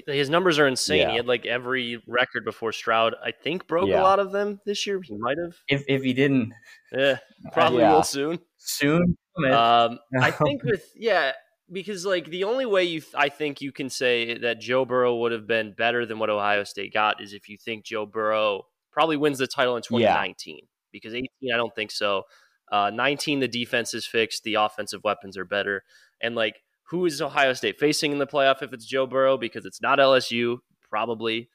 [0.06, 1.00] his numbers are insane.
[1.00, 1.10] Yeah.
[1.10, 3.14] He had like every record before Stroud.
[3.22, 4.00] I think broke yeah.
[4.00, 5.00] a lot of them this year.
[5.02, 5.54] He might have.
[5.68, 6.52] If if he didn't,
[6.92, 7.18] yeah,
[7.52, 7.92] probably yeah.
[7.92, 8.38] will soon.
[8.58, 9.16] Soon.
[9.46, 11.32] Um, I think with yeah,
[11.70, 15.16] because like the only way you th- I think you can say that Joe Burrow
[15.16, 18.64] would have been better than what Ohio State got is if you think Joe Burrow
[18.92, 22.24] probably wins the title in 2019 because 18 I don't think so.
[22.72, 25.82] Uh, 19 the defense is fixed, the offensive weapons are better,
[26.20, 29.38] and like who is Ohio State facing in the playoff if it's Joe Burrow?
[29.38, 31.48] Because it's not LSU, probably.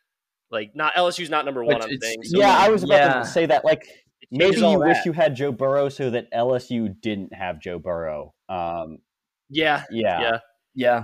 [0.49, 1.81] Like not LSU's not number one.
[1.81, 2.23] I'm saying.
[2.23, 3.13] So yeah, I was about yeah.
[3.19, 3.65] to say that.
[3.65, 3.85] Like
[4.31, 8.33] maybe you wish you had Joe Burrow so that LSU didn't have Joe Burrow.
[8.47, 8.99] Um,
[9.49, 10.37] yeah, yeah, yeah,
[10.73, 11.03] yeah.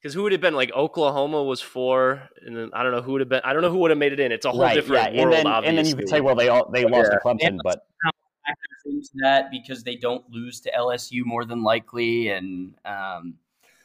[0.00, 3.12] Because who would have been like Oklahoma was four, and then I don't know who
[3.12, 3.40] would have been.
[3.44, 4.30] I don't know who would have made it in.
[4.30, 5.24] It's a whole right, different yeah.
[5.24, 5.34] world.
[5.34, 7.18] And then, and then you could say, well, they all they lost yeah.
[7.18, 7.80] to Clemson, but
[8.46, 13.34] factors into that because they don't lose to LSU more than likely, and um,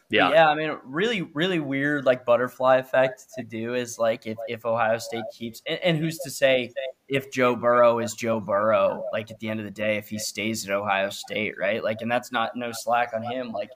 [0.10, 0.48] yeah, yeah.
[0.48, 4.98] I mean, really, really weird like butterfly effect to do is like if if Ohio
[4.98, 6.72] State keeps and, and who's to say
[7.08, 10.20] if Joe Burrow is Joe Burrow, like at the end of the day, if he
[10.20, 11.84] stays at Ohio State, right?
[11.84, 13.52] Like, and that's not no slack on him.
[13.52, 13.70] Like,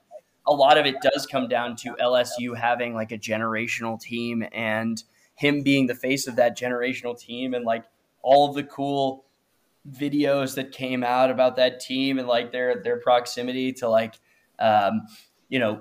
[0.46, 5.02] a lot of it does come down to LSU having like a generational team and
[5.34, 7.84] him being the face of that generational team and like
[8.22, 9.24] all of the cool
[9.88, 14.18] videos that came out about that team and like their their proximity to like
[14.58, 15.02] um,
[15.48, 15.80] you know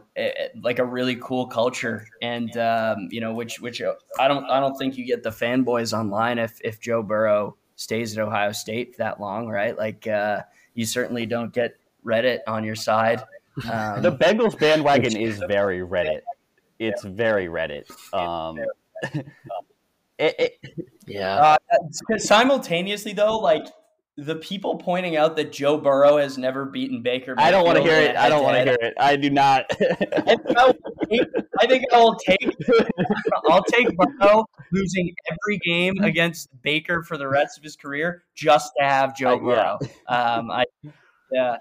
[0.62, 2.08] like a really cool culture.
[2.22, 3.82] And um, you know which which
[4.20, 8.18] I don't I don't think you get the fanboys online if if Joe Burrow stays
[8.18, 9.78] at Ohio State that long right?
[9.78, 10.42] Like uh,
[10.74, 13.22] you certainly don't get Reddit on your side.
[13.70, 16.22] Um, the Bengals bandwagon is very Reddit.
[16.78, 17.90] It's very Reddit.
[18.14, 18.58] Um,
[20.18, 20.60] it, it,
[21.06, 21.58] yeah.
[21.58, 23.66] Uh, simultaneously though like
[24.26, 27.36] the people pointing out that Joe Burrow has never beaten Baker.
[27.38, 28.16] I don't want to hear it.
[28.16, 28.94] I don't want to hear it.
[29.00, 29.66] I do not.
[29.72, 32.56] I think I will take.
[33.50, 38.72] I'll take Burrow losing every game against Baker for the rest of his career just
[38.78, 39.80] to have Joe Burrow.
[39.82, 40.36] Yeah.
[40.36, 40.66] Um, I
[41.32, 41.58] yeah.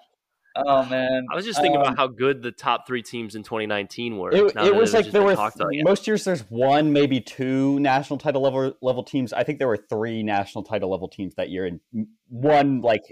[0.66, 3.42] Oh man, I was just thinking um, about how good the top three teams in
[3.42, 4.32] 2019 were.
[4.32, 8.42] It, it was like there were th- most years there's one, maybe two national title
[8.42, 9.32] level level teams.
[9.32, 11.80] I think there were three national title level teams that year, and
[12.28, 13.02] one like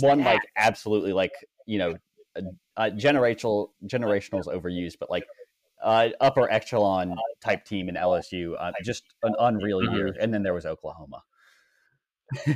[0.00, 1.32] one like absolutely like
[1.66, 1.94] you know,
[2.76, 5.24] uh, generational generationals overused, but like
[5.82, 9.94] uh, upper echelon type team in LSU, uh, just an unreal mm-hmm.
[9.94, 10.16] year.
[10.20, 11.22] And then there was Oklahoma.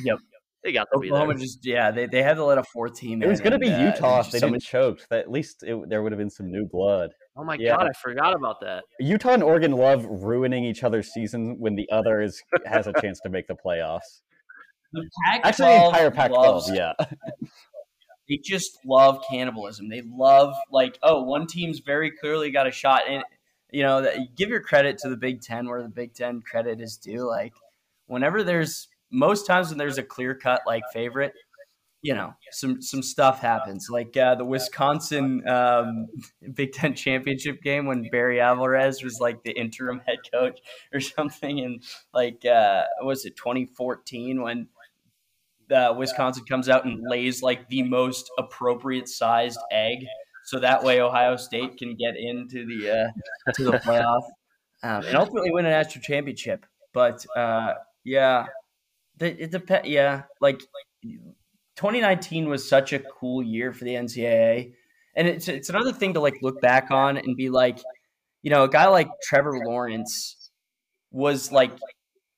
[0.00, 0.18] yep.
[0.66, 1.44] They got to Oklahoma be there.
[1.44, 3.22] just yeah, they, they had to let a fourth team.
[3.22, 4.98] It was going to be uh, Utah if they didn't choke.
[5.10, 7.10] That at least it, there would have been some new blood.
[7.36, 7.76] Oh my yeah.
[7.76, 8.82] god, I forgot about that.
[8.98, 13.20] Utah and Oregon love ruining each other's season when the other is has a chance
[13.20, 14.22] to make the playoffs.
[14.92, 15.08] The
[15.44, 16.92] Actually, the entire Pac-12, yeah.
[18.28, 19.88] They just love cannibalism.
[19.88, 23.22] They love like, oh, one team's very clearly got a shot, and
[23.70, 26.96] you know, give your credit to the Big Ten where the Big Ten credit is
[26.96, 27.24] due.
[27.24, 27.52] Like,
[28.08, 31.32] whenever there's most times when there's a clear cut like favorite,
[32.02, 33.88] you know, some some stuff happens.
[33.90, 36.06] Like uh, the Wisconsin um,
[36.54, 40.60] Big Ten championship game when Barry Alvarez was like the interim head coach
[40.92, 41.82] or something, and
[42.14, 44.68] like uh, was it 2014 when
[45.74, 49.98] uh, Wisconsin comes out and lays like the most appropriate sized egg,
[50.44, 54.22] so that way Ohio State can get into the uh, to the playoff
[54.82, 56.66] um, and ultimately win a national championship.
[56.92, 58.46] But uh, yeah,
[59.20, 59.88] it depends.
[59.88, 60.60] Yeah, like
[61.02, 64.72] 2019 was such a cool year for the NCAA,
[65.14, 67.78] and it's it's another thing to like look back on and be like,
[68.42, 70.50] you know, a guy like Trevor Lawrence
[71.10, 71.72] was like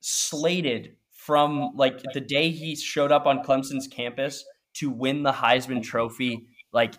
[0.00, 5.82] slated from like the day he showed up on Clemson's campus to win the Heisman
[5.82, 6.94] Trophy, like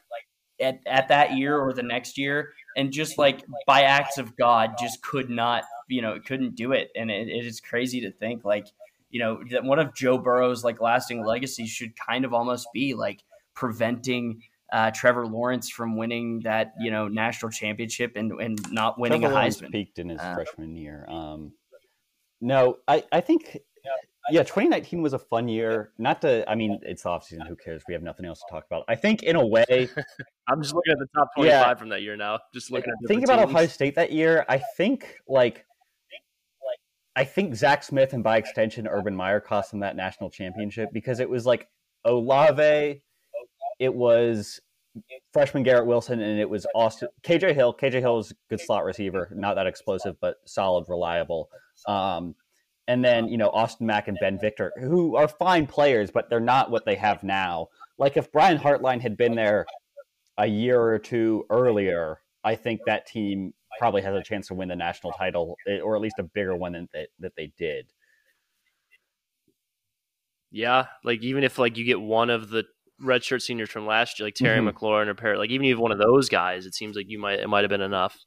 [0.62, 4.72] at, at that year or the next year, and just like by acts of God,
[4.80, 8.46] just could not you know couldn't do it, and it, it is crazy to think
[8.46, 8.68] like
[9.10, 12.94] you know that one of Joe Burrow's like lasting legacies should kind of almost be
[12.94, 13.22] like
[13.56, 14.42] preventing
[14.72, 19.34] uh, Trevor Lawrence from winning that you know national championship and and not winning Trevor
[19.34, 19.72] a Lawrence Heisman.
[19.72, 21.06] peaked in his Uh, freshman year.
[21.10, 21.54] Um,
[22.42, 23.58] no, I, I think
[24.32, 25.92] yeah, 2019 was a fun year.
[25.98, 27.48] Not to, I mean, it's off season.
[27.48, 27.82] Who cares?
[27.88, 28.84] We have nothing else to talk about.
[28.88, 29.64] I think in a way,
[30.48, 31.64] I'm just looking at the top Yeah.
[31.64, 32.38] 25 from that year now.
[32.54, 33.50] Just looking at think about teams.
[33.50, 34.46] Ohio State that year.
[34.48, 35.66] I think like,
[37.20, 41.20] I think Zach Smith and by extension Urban Meyer cost them that national championship because
[41.20, 41.68] it was like
[42.06, 43.02] Olave,
[43.78, 44.62] it was
[45.34, 47.74] freshman Garrett Wilson, and it was Austin KJ Hill.
[47.74, 51.50] KJ Hill is a good slot receiver, not that explosive, but solid, reliable.
[51.90, 52.36] Um,
[52.88, 56.40] and then you know Austin Mack and Ben Victor, who are fine players, but they're
[56.40, 57.68] not what they have now.
[57.98, 59.66] Like if Brian Hartline had been there
[60.38, 64.68] a year or two earlier, I think that team probably has a chance to win
[64.70, 67.88] the national title, eh, or at least a bigger one than they, that they did.
[70.52, 72.66] Yeah, like even if like you get one of the
[73.02, 74.74] redshirt seniors from last year, like Terry Mhm.
[74.74, 77.08] McLaurin or Parris, like even if you have one of those guys, it seems like
[77.08, 78.18] you might it might have been enough.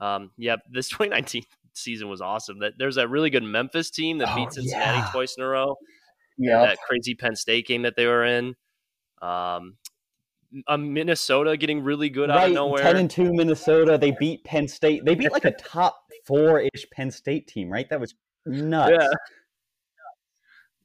[0.00, 2.60] Um, yeah, this 2019 season was awesome.
[2.60, 5.08] That there's that really good Memphis team that Oh, beat Cincinnati yeah.
[5.12, 5.76] twice in a row.
[6.38, 8.54] Yeah, That crazy Penn State game that they were in.
[9.22, 9.76] Um,
[10.68, 12.82] a Minnesota getting really good out of nowhere.
[12.82, 13.98] ten and two Minnesota.
[13.98, 15.04] They beat Penn State.
[15.04, 17.88] They beat like a top four ish Penn State team, right?
[17.90, 18.14] That was
[18.46, 18.92] nuts.
[18.98, 19.08] Yeah.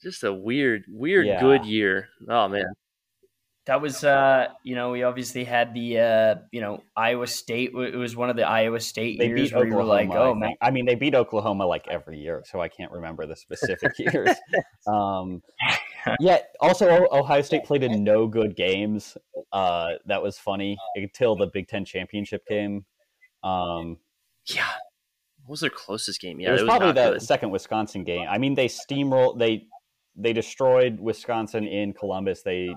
[0.01, 1.39] Just a weird, weird Yeah.
[1.39, 2.09] good year.
[2.29, 2.65] Oh man.
[3.67, 7.71] that was uh you know we obviously had the uh you know Iowa State.
[7.75, 10.33] It was one of the Iowa State They years beat where you were like, oh
[10.33, 10.55] man.
[10.61, 14.29] I mean, they beat Oklahoma like every year, so I can't remember the specific years.
[14.87, 15.43] Um,
[16.19, 16.39] yeah.
[16.59, 19.17] Also, Ohio State played in no good games.
[19.51, 22.85] Uh, that was funny until the Big Ten championship game.
[23.43, 23.97] Um,
[24.47, 24.67] Yeah.
[25.43, 26.39] What was their closest game?
[26.39, 27.21] Yeah, it was, it was probably the good.
[27.21, 28.27] second Wisconsin game.
[28.29, 29.39] I mean, they steamrolled.
[29.39, 29.67] They
[30.15, 32.43] they destroyed Wisconsin in Columbus.
[32.43, 32.75] They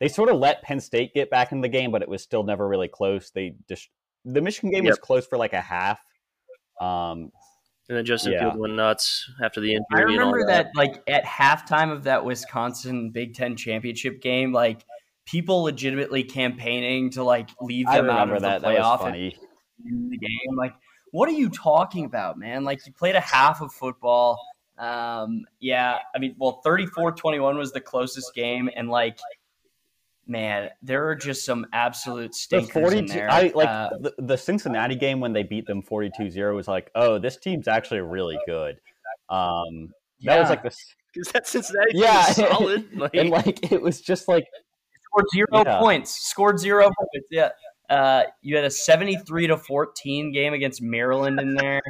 [0.00, 2.42] they sort of let Penn State get back in the game, but it was still
[2.42, 3.30] never really close.
[3.30, 3.88] They just
[4.24, 5.00] the Michigan game was Yep.
[5.00, 6.00] close for like a half.
[6.80, 7.30] Um,
[7.88, 8.40] And then Justin Yeah.
[8.42, 9.84] Fields went nuts after the injury.
[9.92, 10.66] I and all remember that.
[10.74, 14.84] that like at halftime of that Wisconsin Big Ten championship game, like
[15.26, 18.60] people legitimately campaigning to like leave them out remember of that.
[18.62, 19.36] the That was playoff funny.
[19.84, 20.56] in the game.
[20.56, 20.74] Like,
[21.10, 22.64] what are you talking about, man?
[22.64, 24.40] Like, you played a half of football.
[24.78, 28.70] Um, yeah, I mean, well, 34 21 was the closest game.
[28.74, 29.18] And, like,
[30.26, 33.30] man, there are just some absolute The stinkers in 42 there.
[33.30, 37.18] I like Uh, the, the Cincinnati game when they beat them 42-0 was like, "Oh,
[37.18, 38.80] this team's actually really good."
[39.28, 39.88] Um
[40.22, 40.76] that was like this
[41.14, 42.26] because that Cincinnati team Yeah.
[42.26, 42.88] was solid.
[42.96, 44.46] Like, and like it was just like
[45.04, 45.78] scored zero Yeah.
[45.78, 46.10] points.
[46.28, 47.26] Scored zero points.
[47.30, 47.50] Yeah.
[47.90, 51.82] Uh, you had a 73 to 14 game against Maryland in there.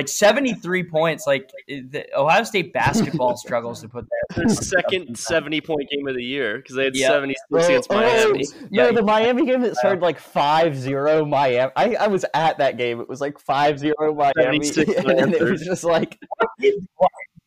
[0.00, 1.26] Like 73 points.
[1.26, 4.36] Like the Ohio State basketball struggles to put that.
[4.36, 7.10] their second 70 point game of the year because they had Yep.
[7.10, 8.44] 76 Oh, against oh, Miami.
[8.46, 8.92] Oh, no, Yeah.
[8.92, 11.70] the Miami game that started like 5-0 Miami.
[11.76, 12.98] I, I was at that game.
[13.00, 14.60] It was like 5-0 Miami.
[15.10, 16.18] And then it was just like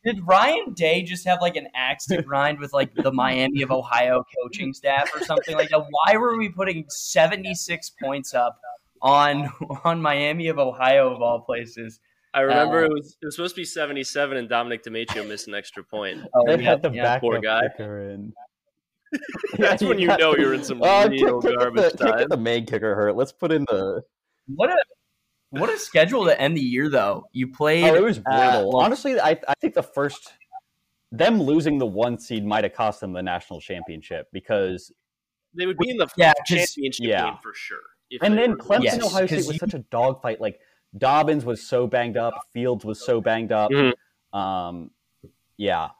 [0.04, 3.72] Did Ryan Day just have like an axe to grind with like the Miami of
[3.72, 5.84] Ohio coaching staff or something like that?
[5.90, 8.60] Why were we putting 76 points up
[9.02, 9.50] on
[9.84, 12.00] on Miami of Ohio of all places?
[12.34, 15.46] I remember Uh, it was it was supposed to be 77 and Dominic DiMaccio missed
[15.48, 16.20] an extra point.
[16.34, 17.02] Oh, they had the yeah.
[17.04, 17.62] backup poor guy.
[17.78, 18.32] in.
[19.58, 22.18] That's when you know you're in some Oh, real can't- can't garbage the, time.
[22.18, 23.14] get the main kicker hurt.
[23.16, 24.02] Let's put in the
[24.48, 24.76] What a
[25.50, 27.24] what a schedule to end the year though.
[27.32, 28.72] You played Oh, it was uh, brutal.
[28.72, 30.32] well, Honestly, I I think the first
[31.12, 34.90] them losing the one seed might have cost them the national championship because
[35.56, 37.24] They would be in the Yeah, 'cause- championship yeah.
[37.26, 37.78] game for sure.
[38.22, 40.40] and then Clemson Yes, Ohio State 'cause was you- such a dogfight.
[40.40, 40.58] Like
[40.96, 43.70] Dobbins was so banged up, Fields was so banged up.
[43.70, 43.92] Mhm.
[44.32, 44.90] Um,
[45.56, 45.90] yeah,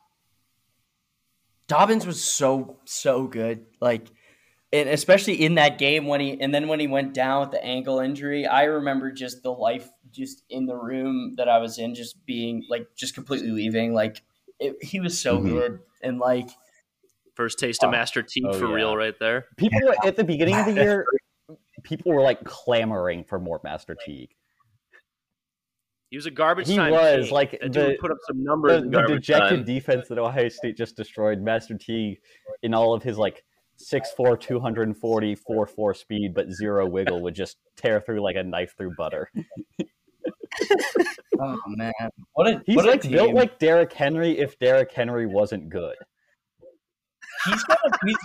[1.66, 3.66] Dobbins was so so good.
[3.80, 4.06] Like
[4.72, 7.64] and especially in that game when he and then when he went down with the
[7.64, 11.94] ankle injury, I remember just the life just in the room that I was in
[11.94, 13.94] just being like just completely leaving.
[13.94, 14.22] Like
[14.60, 15.48] it, he was so Mhm.
[15.48, 16.48] good and like
[17.34, 18.74] First taste of Master T Oh, for yeah.
[18.74, 19.46] real, right there.
[19.56, 21.04] people were- at the beginning of the year,
[21.82, 24.30] people were like clamoring for more Master Teague.
[26.10, 26.92] He was a garbage He time.
[26.92, 27.34] was, king.
[27.34, 29.64] like, that dude the- put up some numbers The, the garbage dejected time.
[29.64, 31.40] defense that Ohio State just destroyed.
[31.40, 32.18] Master T,
[32.62, 33.44] in all of his like
[33.82, 38.94] 6'4", 240, 4'4 speed, but zero wiggle would just tear through like a knife through
[38.96, 39.28] butter.
[41.40, 41.92] oh man,
[42.34, 45.96] what a He's what a like built like Derrick Henry if Derrick Henry wasn't good.
[47.46, 48.16] he's gonna he's,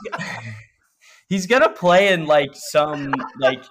[1.28, 3.64] he's gonna play in like some like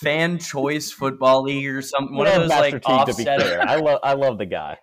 [0.00, 2.16] fan choice football league or something.
[2.16, 3.40] One Yeah, of those Master like Teague, to be offset.
[3.40, 3.60] clear.
[3.62, 4.78] I love I love the guy.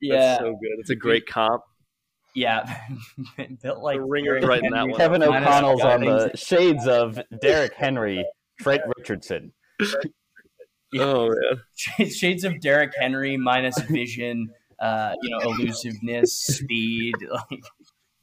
[0.00, 0.78] Yeah, That's so good.
[0.80, 1.62] It's a great comp.
[2.34, 2.80] yeah.
[3.62, 4.94] Built like The ringer's Derrick right in that one.
[4.96, 8.24] Kevin Minus O'Connell's on the shades of Derrick Henry,
[8.60, 9.52] Trent Richardson.
[10.92, 11.02] Yeah.
[11.02, 11.60] Oh man.
[11.74, 14.48] Shades- shades of Derrick Henry minus vision,
[14.80, 17.14] uh, you know, elusiveness, speed.
[17.30, 17.60] Like,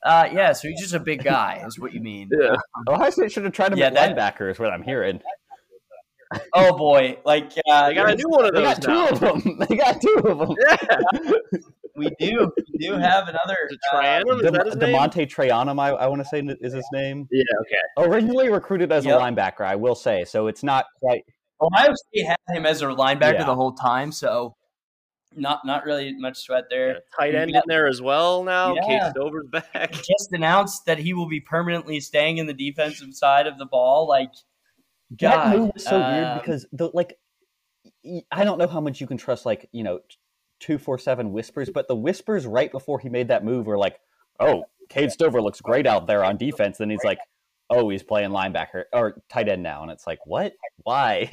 [0.05, 0.51] uh, yeah.
[0.53, 2.29] So he's just a big guy, is what you mean.
[2.37, 2.55] Yeah.
[2.89, 5.21] Ohio State should have tried him Yeah, at that- linebacker, is what I'm hearing.
[6.53, 8.75] Oh boy, like uh, I got a new one of those.
[8.77, 9.59] They those got two of them.
[9.69, 10.55] They got two of them.
[10.67, 11.31] Yeah.
[11.95, 13.55] we do, we do have another.
[13.69, 14.35] Is it uh, Trianum?
[14.37, 14.95] Is De- that his name?
[14.95, 17.27] Demonte Trianum, I, I want to say is his name.
[17.31, 17.43] Yeah.
[17.61, 18.09] Okay.
[18.09, 19.19] Originally recruited as Yep.
[19.19, 20.23] a linebacker, I will say.
[20.25, 21.23] So it's not quite.
[21.61, 23.45] Ohio State had him as a linebacker Yeah.
[23.45, 24.55] the whole time, so
[25.35, 26.99] not not really much sweat Yeah, there.
[27.17, 27.57] tight end Yeah.
[27.57, 28.75] in there as well now.
[28.75, 28.81] Yeah.
[28.87, 29.91] Cade Stover's back.
[29.93, 34.07] Just announced that he will be permanently staying in the defensive side of the ball.
[34.07, 34.29] Like,
[35.17, 37.17] God, that move was so um, weird because the like,
[38.31, 39.99] I don't know how much you can trust like you know,
[40.59, 43.99] two four seven whispers, but the whispers right before he made that move were like,
[44.39, 47.19] "Oh, Cade Stover looks great out there on defense." Then he's like,
[47.69, 50.53] "Oh, he's playing linebacker or tight end now," and it's like, "What?
[50.83, 51.29] Why?"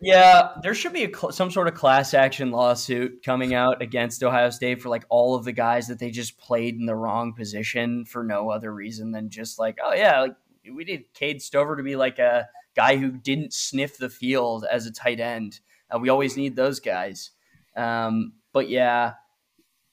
[0.00, 4.22] Yeah, there should be a cl- some sort of class action lawsuit coming out against
[4.22, 7.32] Ohio State for like all of the guys that they just played in the wrong
[7.32, 10.36] position for no other reason than just like, oh yeah, like
[10.70, 14.86] we need Cade Stover to be like a guy who didn't sniff the field as
[14.86, 15.60] a tight end.
[15.90, 17.30] Uh, we always need those guys.
[17.76, 19.14] Um, but yeah,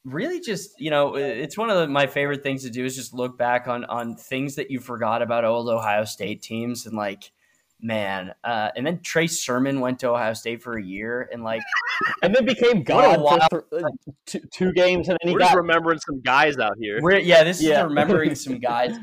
[0.04, 3.14] really just you know it's one of the, my favorite things to do is just
[3.14, 7.32] look back on on things that you forgot about old Ohio State teams and like
[7.82, 11.62] man uh, and then Trey Sermon went to Ohio State for a year and like
[12.22, 13.88] and then became What God for th- uh,
[14.26, 17.00] two, two games, and then he We're just got remembering some guys out here.
[17.02, 17.80] we're, yeah this Yeah.
[17.82, 18.96] is remembering some guys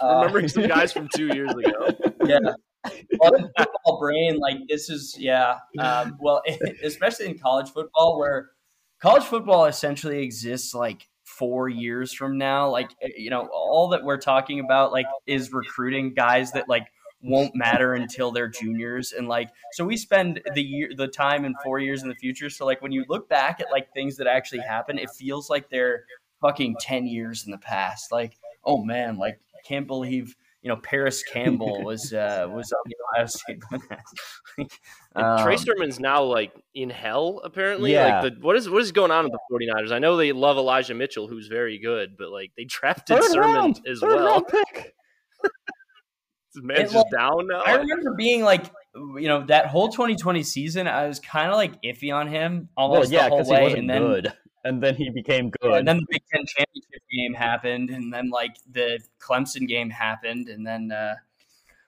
[0.00, 1.88] Uh, remembering some guys from two years ago.
[2.24, 2.38] yeah.
[3.18, 6.42] Well, football brain like this is yeah um, well
[6.84, 8.50] especially in college football where
[9.02, 12.70] college football essentially exists like four years from now.
[12.70, 16.86] Like eh, you know all that we're talking about like is recruiting guys that like
[17.20, 19.12] won't matter until they're juniors.
[19.12, 22.50] And like so we spend the year the time in four years in the future.
[22.50, 25.68] So like when you look back at like things that actually happen it feels like
[25.68, 26.04] they're
[26.40, 28.12] fucking 10 years in the past.
[28.12, 32.80] Like oh man like i can't believe you know parris campbell was uh was on
[32.86, 33.62] the ohio state
[35.16, 37.92] Um, Trey Sermon's now like in hell apparently.
[37.92, 38.20] Yeah.
[38.20, 39.90] Like the, what is what is going on with the 49ers?
[39.90, 43.50] I know they love Elijah Mitchell who's very good, but like they drafted third Sermon
[43.54, 44.42] round, as third well.
[44.42, 44.94] pick.
[46.54, 47.60] This man's just down now.
[47.60, 51.80] I remember being like, you know, that whole 2020 season, I was kind of like
[51.82, 54.32] iffy on him Well, almost yeah, the whole way, wasn't and then good,
[54.64, 55.72] and then he became good.
[55.72, 60.48] and then the Big Ten championship game happened, and then like the Clemson game happened,
[60.48, 61.14] and then uh,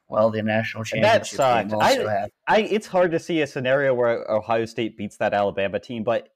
[0.09, 1.73] well, the national championship that sucked.
[1.83, 2.33] I- happened.
[2.49, 6.29] I it's hard to see a scenario where Ohio State beats that Alabama team, but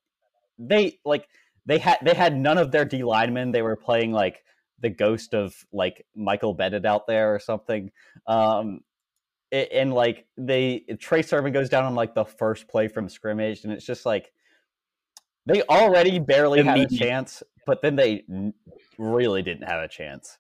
[0.59, 1.29] they like
[1.67, 3.51] they had they had none of their D linemen.
[3.51, 4.45] They were playing like
[4.81, 7.91] the ghost of like Michael Bennett out there or something.
[8.27, 8.81] Um
[9.51, 13.65] a- and like they Trey Sermon goes down on like the first play from scrimmage,
[13.65, 14.33] and it's just like
[15.47, 18.25] they already barely had a chance, but then they
[18.99, 20.39] really didn't have a chance.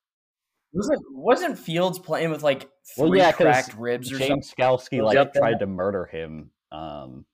[0.72, 4.28] Wasn't wasn't Fields playing with like Well, three yeah, 'cause cracked ribs or something?
[4.42, 6.50] James Skalski like tried to murder him.
[6.72, 7.24] Um,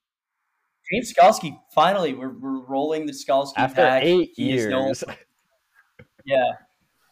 [0.92, 4.02] James Skalski, finally, we're, we're rolling the Skalski after back.
[4.02, 5.04] eight He is no- years.
[6.26, 6.36] yeah,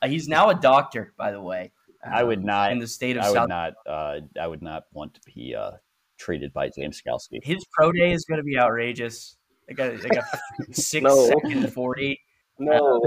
[0.02, 1.72] uh, he's now a doctor, by the way.
[2.04, 3.72] I would um, not- in the state of I South would not.
[3.86, 5.72] Uh, I would not want to be uh,
[6.18, 7.38] treated by James Skalski.
[7.42, 9.37] his pro day is going to be outrageous.
[9.68, 11.26] They got like a six No.
[11.26, 12.20] second forty.
[12.58, 13.00] no.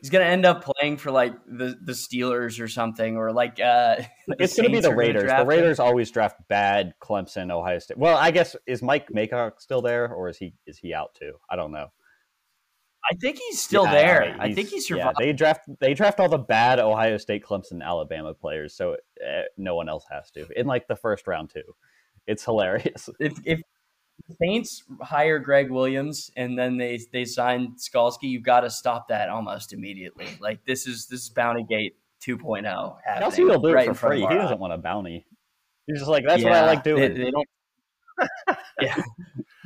[0.00, 3.60] He's going to end up playing for like the, the Steelers or something, or like
[3.60, 3.98] uh,
[4.40, 5.22] It's going to be the Raiders.
[5.22, 5.48] The draft him.
[5.48, 7.98] Raiders always draft bad Clemson, Ohio State.
[7.98, 11.34] Well, I guess is Mike Mayock still there, or is he is he out too?
[11.48, 11.86] I don't know.
[13.08, 14.36] I think he's still Yeah, there.
[14.40, 15.16] I he's- think he yeah, survived.
[15.20, 19.76] they draft they draft all the bad Ohio State, Clemson, Alabama players, so uh, no
[19.76, 21.62] one else has to in like the first round too.
[22.26, 23.08] It's hilarious.
[23.20, 23.60] if if
[24.28, 29.08] the Saints hire Gregg Williams and then they they sign Skalski, you've got to stop
[29.08, 30.26] that almost immediately.
[30.40, 31.96] Like this is this is Bounty Gate
[32.26, 32.64] 2.0
[33.04, 33.22] happening.
[33.22, 34.20] Kelsey will do it right for free.
[34.20, 35.26] He doesn't want a bounty.
[35.86, 37.14] He's just like that's what I like doing.
[37.14, 37.48] They, they don't.
[38.80, 39.02] yeah,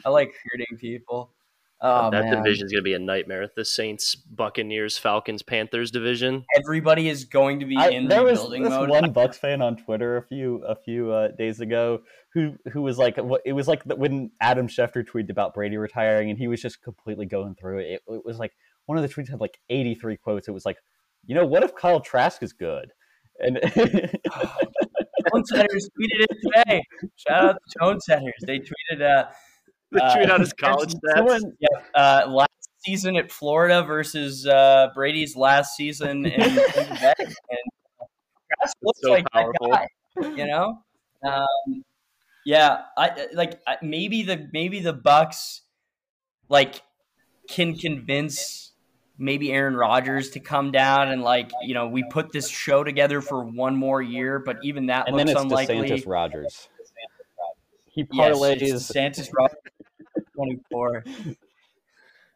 [0.04, 1.32] I like hurting people.
[1.86, 3.48] Oh that man, is gonna be a nightmare.
[3.54, 6.44] The Saints, Buccaneers, Falcons, Panthers division.
[6.56, 8.90] everybody is going to be I, in there was rebuilding this mode.
[8.90, 12.00] one Bucks fan on Twitter a few a few uh, days ago
[12.34, 16.38] who who was like it was like when Adam Schefter tweeted about Brady retiring and
[16.38, 17.86] he was just completely going through it.
[17.86, 18.52] It, it was like
[18.86, 20.48] one of the tweets had like 83 quotes.
[20.48, 20.78] It was like,
[21.26, 22.92] you know, what if Kyle Trask is good?
[23.38, 23.58] And
[25.32, 26.82] Tone Setters tweeted it today.
[27.16, 28.34] Shout out to Tone Centers.
[28.46, 29.26] They tweeted uh,
[29.92, 31.16] The uh, tweet out his college stats.
[31.16, 32.50] Someone, yeah, uh, last
[32.84, 37.28] season at Florida versus uh, Brady's last season in Green Bay, and
[38.48, 39.70] Trask looks so like powerful.
[39.70, 39.88] that
[40.20, 40.28] guy.
[40.30, 40.82] You know,
[41.24, 41.84] um,
[42.44, 45.62] yeah, I like I, maybe the maybe the Bucks
[46.48, 46.82] like
[47.48, 48.72] can convince
[49.18, 53.20] maybe Aaron Rodgers to come down and like you know we put this show together
[53.20, 55.76] for one more year, but even that and then looks it's unlikely.
[55.76, 56.68] DeSantis Rodgers.
[57.86, 58.60] He Yes, parlays.
[58.60, 59.56] it's DeSantis Rodgers,
[60.36, 61.04] twenty four.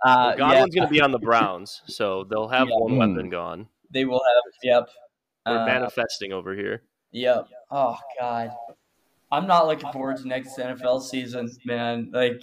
[0.02, 2.74] Uh, Godwin's yeah, going to be on the Browns, so they'll have Yeah.
[2.76, 2.98] one Hmm.
[2.98, 3.68] weapon gone.
[3.90, 4.52] they will have.
[4.62, 4.88] Yep.
[5.46, 6.82] We're Uh, manifesting over here.
[7.12, 7.48] Yep.
[7.70, 8.50] Oh God,
[9.30, 12.10] I'm not looking forward to next NFL season, man.
[12.14, 12.42] Like,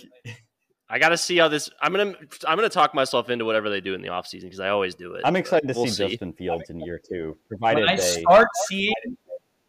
[0.87, 1.67] I got to see how this.
[1.81, 2.13] I'm gonna.
[2.47, 5.13] I'm gonna talk myself into whatever they do in the offseason because I always do
[5.15, 5.21] it.
[5.25, 6.07] I'm excited to We'll see, see.
[6.09, 8.21] Justin Fields in year two, provided when I they.
[8.21, 8.93] start seeing,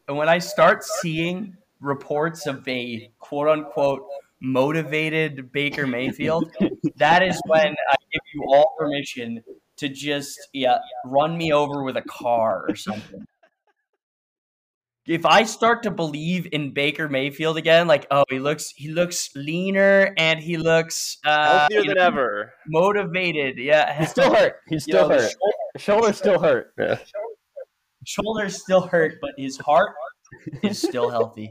[0.08, 4.02] and when I start seeing reports of a quote unquote
[4.40, 6.50] motivated Baker Mayfield,
[6.96, 9.42] that is when I give you all permission
[9.76, 13.24] to just yeah run me over with a car or something.
[15.06, 19.30] If I start to believe in Baker Mayfield again, like oh he looks he looks
[19.34, 22.52] leaner and he looks uh, Healthier than know, ever.
[22.66, 24.56] motivated, yeah, He's still hurt.
[24.68, 25.32] He's You know, still hurt.
[25.78, 26.74] Shoulder still hurt.
[26.78, 26.98] Yeah.
[28.04, 29.94] shoulders still hurt, but his heart
[30.62, 31.50] is still healthy,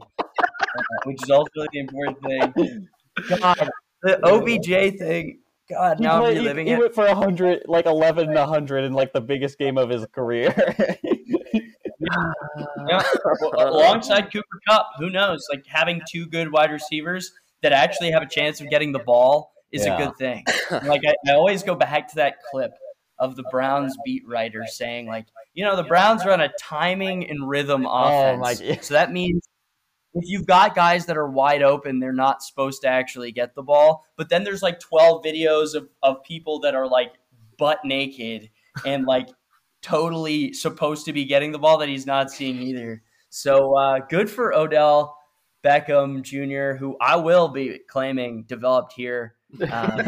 [1.06, 2.22] which is also the important
[2.56, 2.88] thing.
[3.40, 3.70] God,
[4.04, 5.40] the OBJ thing.
[5.70, 6.80] God, He, now I'm played- he- reliving he it.
[6.80, 10.54] went for hundred, like eleven and hundred in like the biggest game of his career.
[12.00, 13.04] Yeah.
[13.42, 15.46] Well, alongside Cooper Kupp, who knows?
[15.52, 17.32] Like having two good wide receivers
[17.64, 19.96] that actually have a chance of getting the ball is Yeah.
[19.98, 20.46] a good thing.
[20.72, 22.72] Like I, I always go back to that clip
[23.20, 27.50] of the Browns beat writer saying, like, you know, the Browns run a timing and
[27.50, 28.76] rhythm Oh, my offense.
[28.76, 28.84] God.
[28.84, 29.44] So that means
[30.18, 33.64] if you've got guys that are wide open, they're not supposed to actually get the
[33.64, 34.06] ball.
[34.16, 37.14] But then there's like 12 videos of, of people that are like
[37.58, 38.50] butt naked
[38.86, 39.30] and like
[39.82, 43.04] totally supposed to be getting the ball that he's not seeing either.
[43.30, 45.18] So uh, good for Odell
[45.64, 49.36] Beckham Jr., who I will be claiming developed here
[49.72, 50.02] um,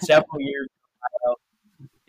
[0.00, 0.68] several years.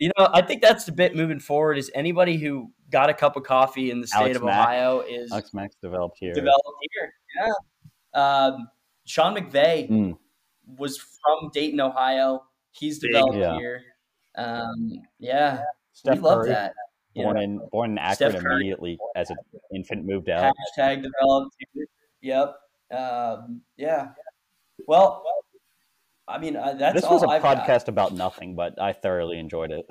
[0.04, 1.78] You know, I think that's the bit moving forward.
[1.78, 4.68] Is anybody who got a cup of coffee in the state Alex of Mack.
[4.68, 6.34] Ohio is Alex Mack developed here.
[6.34, 7.14] developed here.
[8.14, 8.20] Yeah.
[8.22, 8.68] Um,
[9.06, 10.18] Sean McVay Mm.
[10.76, 12.44] was from Dayton, Ohio.
[12.72, 13.12] He's Big.
[13.12, 13.56] developed Yeah.
[13.56, 13.82] here.
[14.36, 16.74] Um, yeah, Steph we love Curry, that.
[17.14, 18.54] You born know, in born in Steph Akron Curry.
[18.56, 19.38] immediately as an
[19.74, 20.52] infant, moved out.
[20.76, 21.86] hashtag developed here.
[22.20, 22.56] Yep.
[22.90, 24.08] Um, yeah.
[24.86, 25.24] Well,
[26.26, 27.66] I mean, uh, that's This all was a I've got.
[27.66, 29.86] podcast about nothing, but I thoroughly enjoyed it.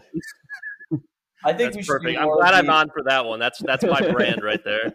[1.45, 2.19] I think we That's should do perfect.
[2.19, 3.39] I'm glad I'm on for that one.
[3.39, 4.93] That's that's my brand right there.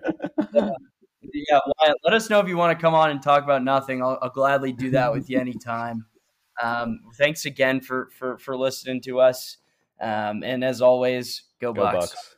[1.20, 4.02] Yeah, Wyatt, let us know if you want to come on and talk about nothing.
[4.02, 6.06] I'll, I'll gladly do that with you anytime.
[6.60, 9.58] Um, thanks again for for for listening to us.
[10.00, 11.96] Um, and as always, go, Go Bucks.
[11.96, 12.36] Bucks.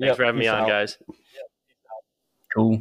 [0.00, 0.68] Thanks Yep, for having me on, out.
[0.68, 0.96] guys.
[2.54, 2.80] Cool.